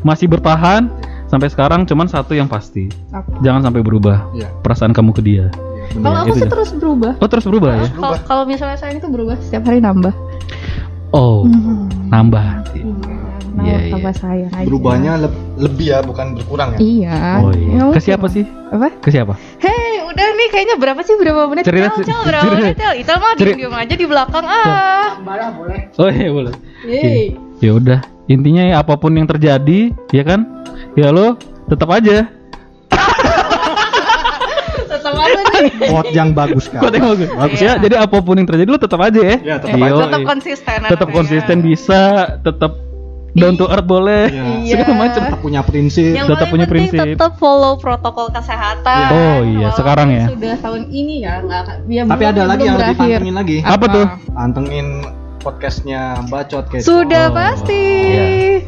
masih 0.00 0.24
bertahan 0.24 0.88
sampai 1.26 1.48
sekarang 1.48 1.84
cuman 1.84 2.08
satu 2.08 2.32
yang 2.32 2.48
pasti. 2.48 2.88
Apa? 3.10 3.28
Jangan 3.40 3.60
sampai 3.62 3.80
berubah 3.80 4.24
Iya. 4.32 4.48
perasaan 4.64 4.90
kamu 4.90 5.12
ke 5.12 5.20
dia. 5.20 5.52
Iya, 5.52 5.52
bener. 5.92 6.02
Kalau 6.02 6.18
aku 6.18 6.32
sih 6.32 6.40
ya. 6.40 6.48
terus 6.48 6.70
berubah. 6.72 7.12
Oh 7.20 7.28
terus 7.28 7.44
berubah 7.44 7.70
ya? 7.76 7.86
Kalau 7.92 8.16
kalau 8.24 8.44
misalnya 8.44 8.78
saya 8.78 8.96
itu 8.96 9.04
berubah 9.04 9.36
setiap 9.38 9.68
hari 9.68 9.78
nambah. 9.78 10.14
Oh, 11.10 11.44
Hmm. 11.44 11.86
nambah. 12.08 12.72
Iya, 12.72 12.82
Iya, 13.54 13.76
nambah 13.94 14.10
iya. 14.10 14.18
sayang 14.18 14.50
aja. 14.50 14.66
Berubahnya 14.66 15.12
lebih 15.54 15.86
ya, 15.86 15.98
bukan 16.02 16.34
berkurang 16.34 16.74
ya. 16.74 16.78
Iya. 16.78 17.18
Oh 17.40 17.50
Ya 17.50 17.56
iya. 17.56 17.70
Ke 17.70 17.84
mungkin 17.86 18.02
siapa 18.02 18.26
sih? 18.26 18.44
Apa? 18.68 18.86
Ke 18.98 19.08
siapa? 19.08 19.34
Hei, 19.58 20.02
udah 20.02 20.26
nih 20.34 20.48
kayaknya 20.50 20.76
berapa 20.76 21.00
sih 21.00 21.14
berapa 21.14 21.46
menit? 21.46 21.62
Cerita, 21.62 21.94
Cel, 21.94 21.94
Cel, 21.94 22.04
cerita. 22.04 22.26
berapa 22.26 22.44
menit? 22.52 22.74
Cel? 22.76 22.92
Ital 22.98 23.16
mah 23.16 23.32
Cerita. 23.34 23.56
diem 23.56 23.74
aja 23.74 23.94
di 23.94 24.06
belakang 24.06 24.44
ah. 24.44 25.06
Oh 25.96 26.08
iya 26.08 26.28
boleh. 26.28 26.54
Yeay. 26.82 27.38
Ya 27.62 27.70
udah. 27.72 27.98
Intinya 28.26 28.62
ya 28.64 28.74
apa 28.80 28.96
pun 28.96 29.14
yang 29.14 29.28
terjadi, 29.28 29.94
ya 30.10 30.22
kan? 30.24 30.42
Ya 30.96 31.12
lo 31.12 31.38
tetap 31.66 31.86
aja. 31.88 32.26
Tetap 34.84 35.14
aja 35.14 35.40
nih. 35.60 35.72
Quote 35.86 36.10
yang 36.10 36.30
bagus 36.32 36.64
kan. 36.66 36.80
Quote 36.80 36.96
yang 36.96 37.06
bagus. 37.12 37.28
Bagus 37.30 37.60
ya. 37.60 37.72
Iya. 37.76 37.82
Jadi 37.84 37.94
apa 37.94 38.16
pun 38.18 38.34
yang 38.40 38.48
terjadi 38.48 38.68
lo 38.68 38.78
tetap 38.80 39.00
aja 39.00 39.20
ya. 39.20 39.36
Iya, 39.38 39.56
tetap 39.60 39.76
Iya, 39.78 39.86
aja. 39.86 40.02
Tetap 40.02 40.20
iya. 40.20 40.26
konsisten. 40.26 40.78
tetap 40.88 41.08
konsisten 41.12 41.56
bisa 41.60 42.00
tetap 42.40 42.72
down 43.34 43.54
to 43.54 43.66
earth 43.66 43.82
boleh 43.84 44.30
Iya. 44.30 44.78
segala 44.78 44.94
macam 44.96 45.20
Tetap 45.24 45.40
punya 45.40 45.60
prinsip. 45.60 46.12
Yang 46.12 46.26
tetap 46.30 46.46
punya 46.48 46.66
penting 46.66 46.88
prinsip. 46.88 47.06
tetap 47.12 47.32
follow 47.36 47.74
protokol 47.76 48.30
kesehatan. 48.30 49.06
Oh, 49.08 49.38
iya, 49.42 49.68
Walaupun 49.68 49.76
sekarang 49.76 50.08
ya. 50.08 50.24
Sudah 50.28 50.54
tahun 50.56 50.82
ini 50.88 51.14
ya, 51.20 51.34
nggak. 51.40 51.62
Ya, 51.84 52.02
Tapi 52.04 52.14
belum- 52.16 52.32
ada 52.32 52.42
lagi 52.44 52.62
yang 52.62 52.76
lebih 52.76 52.94
berakhir. 52.94 53.18
pantengin 53.20 53.34
lagi. 53.34 53.58
Apa 53.60 53.84
tuh? 53.86 54.06
Pantengin 54.30 54.86
podcastnya 55.40 56.00
Bacot 56.24 56.64
kayak 56.66 56.82
Sudah 56.82 57.28
Oh, 57.28 57.36
pasti. 57.36 57.84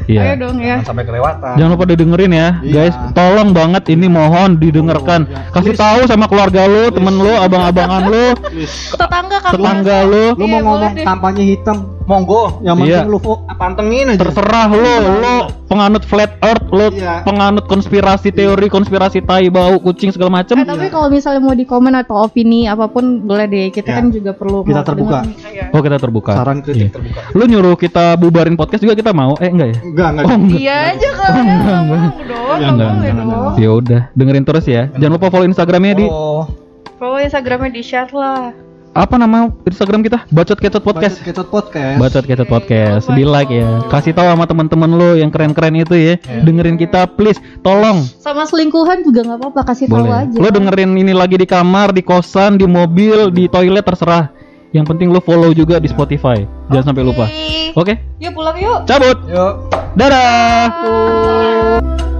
Iya. 0.05 0.21
Ayo 0.23 0.35
dong 0.39 0.57
ya. 0.57 0.77
Jangan 0.77 0.87
sampai 0.87 1.03
kelewatan. 1.05 1.53
Jangan 1.57 1.71
lupa 1.73 1.85
didengerin 1.85 2.31
ya, 2.31 2.47
Iya. 2.61 2.73
guys. 2.85 2.95
Tolong 3.11 3.49
banget 3.51 3.83
ini 3.89 4.05
mohon 4.05 4.55
didengarkan. 4.55 5.25
Oh, 5.25 5.33
iya. 5.33 5.49
Kasih 5.51 5.73
tahu 5.73 5.99
sama 6.05 6.29
keluarga 6.29 6.63
lu, 6.63 6.87
temen 6.87 7.17
lu, 7.17 7.33
abang-abangan 7.33 8.03
lu. 8.05 8.25
Tetangga 8.93 9.37
kamu. 9.41 9.53
tetangga 9.53 9.97
lu. 10.03 10.23
Lu 10.31 10.45
Iya, 10.45 10.53
mau 10.53 10.77
ngomong 10.77 10.93
kampanye 11.01 11.43
hitam, 11.49 11.77
monggo. 12.07 12.57
Yang 12.61 12.75
penting 12.79 12.95
Iya. 12.95 13.03
lu 13.05 13.19
fo- 13.19 13.43
pantengin 13.53 14.05
aja. 14.07 14.17
Terserah 14.17 14.67
lu, 14.69 14.79
lu 15.19 15.35
penganut 15.65 16.01
flat 16.01 16.31
earth, 16.39 16.63
lu 16.69 16.87
Iya. 16.89 17.21
penganut 17.21 17.67
konspirasi 17.67 18.31
teori, 18.31 18.67
konspirasi 18.67 19.19
tai 19.19 19.47
bau 19.47 19.75
kucing 19.77 20.09
segala 20.09 20.31
macem. 20.33 20.55
Eh, 20.55 20.63
tapi 20.63 20.87
kalau 20.87 21.07
misalnya 21.07 21.37
mau 21.37 21.51
di 21.51 21.63
komen 21.63 21.91
atau 21.93 22.23
opini 22.23 22.65
apa 22.65 22.87
pun 22.87 23.21
boleh 23.21 23.45
deh. 23.45 23.67
Kita 23.69 23.89
Ya. 23.89 23.95
kan 23.97 24.09
juga 24.09 24.31
perlu 24.31 24.63
Kita 24.63 24.81
terbuka. 24.81 25.19
dengar. 25.21 25.43
Iya. 25.45 25.65
Oh 25.69 25.81
kita 25.81 25.97
terbuka. 25.97 26.31
Saran 26.33 26.59
kritik 26.59 26.79
Iya. 26.81 26.89
terbuka. 26.89 27.19
Lu 27.33 27.43
nyuruh 27.45 27.75
kita 27.75 28.15
bubarin 28.15 28.55
podcast 28.55 28.79
juga 28.79 28.95
kita 28.95 29.11
mau? 29.11 29.35
Eh 29.37 29.47
enggak 29.47 29.67
ya? 29.67 29.77
Enggak, 29.83 30.07
enggak. 30.09 30.23
Oh 30.23 30.33
enggak. 30.33 30.57
Iya 30.57 30.77
aja 30.87 31.09
kan. 31.13 31.31
enggak, 31.35 31.59
Nggak 31.59 31.77
enggak. 31.77 32.01
Iya, 32.07 32.67
nggak 32.71 32.71
enggak, 32.71 32.91
jangan, 33.03 33.25
dong. 33.27 33.53
Ya 33.57 33.69
udah, 33.71 34.01
dengerin 34.13 34.45
terus 34.45 34.65
ya. 34.65 34.83
Jangan 34.93 35.13
lupa 35.13 35.27
follow 35.27 35.45
Instagramnya 35.45 35.93
di 35.93 36.05
Oh, 36.07 36.47
Follow 36.95 37.19
Instagramnya 37.19 37.69
di 37.69 37.81
share 37.81 38.09
lah. 38.09 38.49
Apa 38.97 39.15
nama 39.21 39.53
Instagram 39.69 40.01
kita? 40.01 40.25
Bacot 40.33 40.57
Kecot 40.57 40.81
Podcast. 40.81 41.21
Bacot 41.21 41.25
Kecot 41.29 41.47
Podcast. 41.53 41.97
Bacot 42.01 42.25
Kecot 42.25 42.49
Podcast. 42.49 43.03
My 43.05 43.13
Di 43.13 43.23
like 43.29 43.53
ya. 43.53 43.85
Kasih 43.93 44.17
tahu 44.17 44.25
sama 44.25 44.49
teman-teman 44.49 44.89
lu 44.89 45.09
yang 45.21 45.29
keren-keren 45.29 45.77
itu 45.77 45.93
ya. 45.93 46.17
Dengerin 46.41 46.81
kita 46.81 47.05
please. 47.05 47.37
Tolong. 47.61 48.01
Sama 48.17 48.49
selingkuhan 48.49 49.05
juga 49.05 49.21
nggak 49.21 49.37
apa-apa 49.37 49.61
kasih 49.69 49.85
tahu 49.85 50.09
aja. 50.09 50.33
Lu 50.33 50.49
dengerin 50.49 50.97
ini 50.97 51.13
lagi 51.13 51.37
di 51.37 51.45
kamar, 51.45 51.93
di 51.93 52.01
kosan, 52.01 52.57
di 52.57 52.65
mobil, 52.65 53.29
di 53.29 53.45
toilet 53.45 53.85
terserah. 53.85 54.33
Yang 54.73 54.85
penting 54.89 55.13
lu 55.13 55.21
follow 55.21 55.53
juga 55.53 55.77
di 55.77 55.87
Spotify. 55.87 56.43
Jangan 56.73 56.91
sampai 56.91 57.03
lupa. 57.05 57.25
Oke. 57.29 57.77
Oke, 57.77 57.93
Yuk 58.17 58.33
pulang 58.33 58.57
yuk. 58.57 58.79
cabut. 58.89 59.17
Yuk. 59.29 59.53
Dadah. 59.93 60.67
Bye. 60.73 62.16